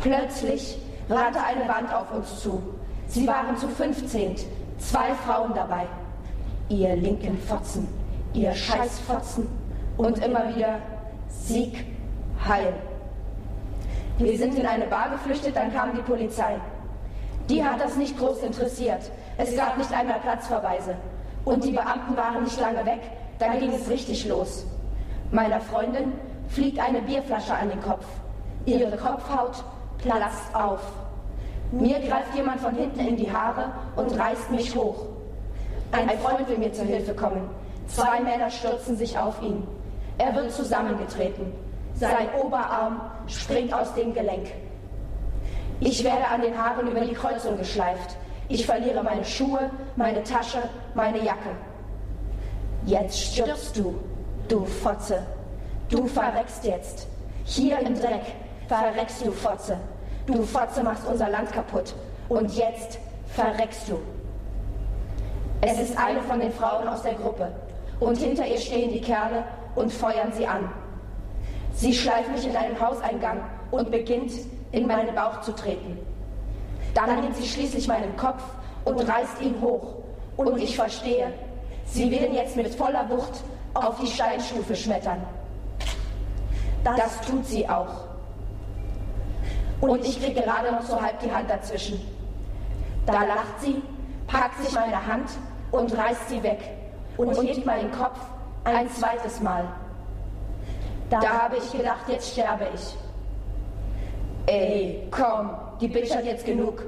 Plötzlich 0.00 0.78
rannte 1.08 1.42
eine 1.42 1.68
Wand 1.68 1.92
auf 1.92 2.12
uns 2.12 2.40
zu. 2.40 2.62
Sie 3.06 3.26
waren 3.26 3.56
zu 3.56 3.68
15, 3.68 4.36
zwei 4.78 5.12
Frauen 5.26 5.52
dabei. 5.54 5.86
Ihr 6.68 6.94
linken 6.96 7.36
Fotzen, 7.38 7.88
ihr 8.32 8.52
Scheißfotzen 8.54 9.48
und 9.96 10.24
immer 10.24 10.54
wieder 10.54 10.78
Sieg, 11.28 11.84
Heil. 12.48 12.72
Wir 14.18 14.38
sind 14.38 14.54
in 14.54 14.66
eine 14.66 14.86
Bar 14.86 15.10
geflüchtet, 15.10 15.56
dann 15.56 15.72
kam 15.72 15.94
die 15.94 16.02
Polizei. 16.02 16.56
Die 17.50 17.64
hat 17.64 17.80
das 17.80 17.96
nicht 17.96 18.16
groß 18.16 18.44
interessiert. 18.44 19.10
Es 19.36 19.56
gab 19.56 19.76
nicht 19.76 19.92
einmal 19.92 20.20
Platzverweise. 20.20 20.94
Und 21.44 21.64
die 21.64 21.72
Beamten 21.72 22.16
waren 22.16 22.44
nicht 22.44 22.60
lange 22.60 22.86
weg, 22.86 23.00
dann 23.40 23.58
ging 23.58 23.72
es 23.72 23.90
richtig 23.90 24.28
los. 24.28 24.64
Meiner 25.32 25.60
Freundin 25.60 26.12
fliegt 26.48 26.78
eine 26.78 27.02
Bierflasche 27.02 27.52
an 27.52 27.70
den 27.70 27.82
Kopf. 27.82 28.06
Ihre 28.66 28.96
Kopfhaut 28.96 29.64
platzt 29.98 30.54
auf. 30.54 30.80
Mir 31.72 31.98
greift 31.98 32.34
jemand 32.36 32.60
von 32.60 32.74
hinten 32.74 33.00
in 33.00 33.16
die 33.16 33.32
Haare 33.32 33.72
und 33.96 34.16
reißt 34.16 34.52
mich 34.52 34.72
hoch. 34.76 35.06
Ein 35.90 36.08
Freund 36.20 36.48
will 36.48 36.58
mir 36.58 36.72
zur 36.72 36.84
Hilfe 36.84 37.14
kommen. 37.14 37.50
Zwei 37.88 38.20
Männer 38.20 38.50
stürzen 38.50 38.96
sich 38.96 39.18
auf 39.18 39.42
ihn. 39.42 39.66
Er 40.18 40.36
wird 40.36 40.52
zusammengetreten. 40.52 41.52
Sein 41.94 42.28
Oberarm 42.40 43.00
springt 43.26 43.74
aus 43.74 43.92
dem 43.94 44.14
Gelenk. 44.14 44.52
Ich 45.80 46.04
werde 46.04 46.26
an 46.26 46.42
den 46.42 46.56
Haaren 46.56 46.88
über 46.88 47.00
die 47.00 47.14
Kreuzung 47.14 47.56
geschleift. 47.56 48.16
Ich 48.48 48.66
verliere 48.66 49.02
meine 49.02 49.24
Schuhe, 49.24 49.70
meine 49.96 50.22
Tasche, 50.22 50.62
meine 50.94 51.18
Jacke. 51.18 51.50
Jetzt 52.84 53.18
stirbst 53.18 53.76
du, 53.76 53.94
du 54.48 54.66
Fotze. 54.66 55.22
Du 55.88 56.06
verreckst 56.06 56.64
jetzt. 56.64 57.06
Hier 57.44 57.78
im 57.78 57.98
Dreck 57.98 58.22
verreckst 58.68 59.24
du, 59.24 59.32
Fotze. 59.32 59.78
Du 60.26 60.42
Fotze 60.42 60.82
machst 60.82 61.06
unser 61.06 61.30
Land 61.30 61.50
kaputt. 61.52 61.94
Und 62.28 62.54
jetzt 62.54 62.98
verreckst 63.28 63.88
du. 63.88 63.98
Es 65.62 65.78
ist 65.78 65.96
eine 65.98 66.20
von 66.22 66.40
den 66.40 66.52
Frauen 66.52 66.88
aus 66.88 67.02
der 67.02 67.14
Gruppe. 67.14 67.50
Und 68.00 68.18
hinter 68.18 68.46
ihr 68.46 68.58
stehen 68.58 68.92
die 68.92 69.00
Kerle 69.00 69.44
und 69.74 69.92
feuern 69.92 70.32
sie 70.32 70.46
an. 70.46 70.70
Sie 71.72 71.94
schleift 71.94 72.30
mich 72.32 72.46
in 72.46 72.56
einen 72.56 72.78
Hauseingang 72.80 73.42
und 73.70 73.90
beginnt, 73.90 74.32
in 74.72 74.86
meinen 74.86 75.14
Bauch 75.14 75.40
zu 75.40 75.52
treten. 75.52 75.98
Dann 76.94 77.20
nimmt 77.20 77.36
sie 77.36 77.46
schließlich 77.46 77.86
meinen 77.88 78.16
Kopf 78.16 78.42
und 78.84 79.00
reißt 79.00 79.40
ihn 79.40 79.60
hoch. 79.60 79.96
Und 80.36 80.58
ich 80.58 80.76
verstehe, 80.76 81.32
sie 81.84 82.10
will 82.10 82.32
jetzt 82.32 82.56
mit 82.56 82.74
voller 82.74 83.08
Wucht 83.08 83.42
auf 83.74 84.00
die 84.00 84.06
Steinstufe 84.06 84.74
schmettern. 84.74 85.20
Das 86.82 87.20
tut 87.26 87.46
sie 87.46 87.68
auch. 87.68 88.04
Und 89.80 90.04
ich 90.04 90.22
kriege 90.22 90.40
gerade 90.42 90.72
noch 90.72 90.82
so 90.82 91.00
halb 91.00 91.20
die 91.20 91.32
Hand 91.32 91.48
dazwischen. 91.48 92.00
Da 93.06 93.24
lacht 93.24 93.60
sie, 93.60 93.82
packt 94.26 94.62
sich 94.64 94.74
meine 94.74 95.06
Hand 95.06 95.30
und 95.70 95.96
reißt 95.96 96.28
sie 96.28 96.42
weg 96.42 96.60
und 97.16 97.34
hebt 97.42 97.64
meinen 97.64 97.90
Kopf 97.92 98.18
ein 98.64 98.90
zweites 98.90 99.40
Mal. 99.40 99.64
Da 101.08 101.20
habe 101.20 101.56
ich 101.56 101.72
gedacht, 101.72 102.08
jetzt 102.08 102.32
sterbe 102.32 102.66
ich. 102.74 102.96
Ey, 104.50 105.06
komm, 105.12 105.50
die 105.80 105.86
Bitch 105.86 106.12
hat 106.12 106.24
jetzt 106.24 106.44
genug. 106.44 106.84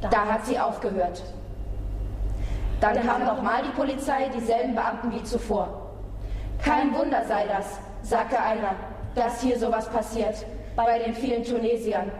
Da 0.00 0.26
hat 0.26 0.44
sie 0.44 0.58
aufgehört. 0.58 1.22
Dann 2.80 3.00
kam 3.06 3.24
nochmal 3.24 3.62
die 3.62 3.70
Polizei, 3.70 4.28
dieselben 4.34 4.74
Beamten 4.74 5.12
wie 5.12 5.22
zuvor. 5.22 5.92
Kein 6.60 6.92
Wunder 6.92 7.24
sei 7.24 7.46
das, 7.46 7.78
sagte 8.02 8.36
einer, 8.36 8.74
dass 9.14 9.42
hier 9.42 9.56
sowas 9.56 9.88
passiert, 9.88 10.44
bei 10.74 10.98
den 10.98 11.14
vielen 11.14 11.44
Tunesiern. 11.44 12.10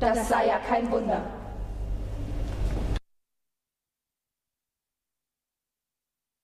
Das 0.00 0.30
sei 0.30 0.46
ja 0.46 0.58
kein 0.66 0.90
Wunder. 0.90 1.20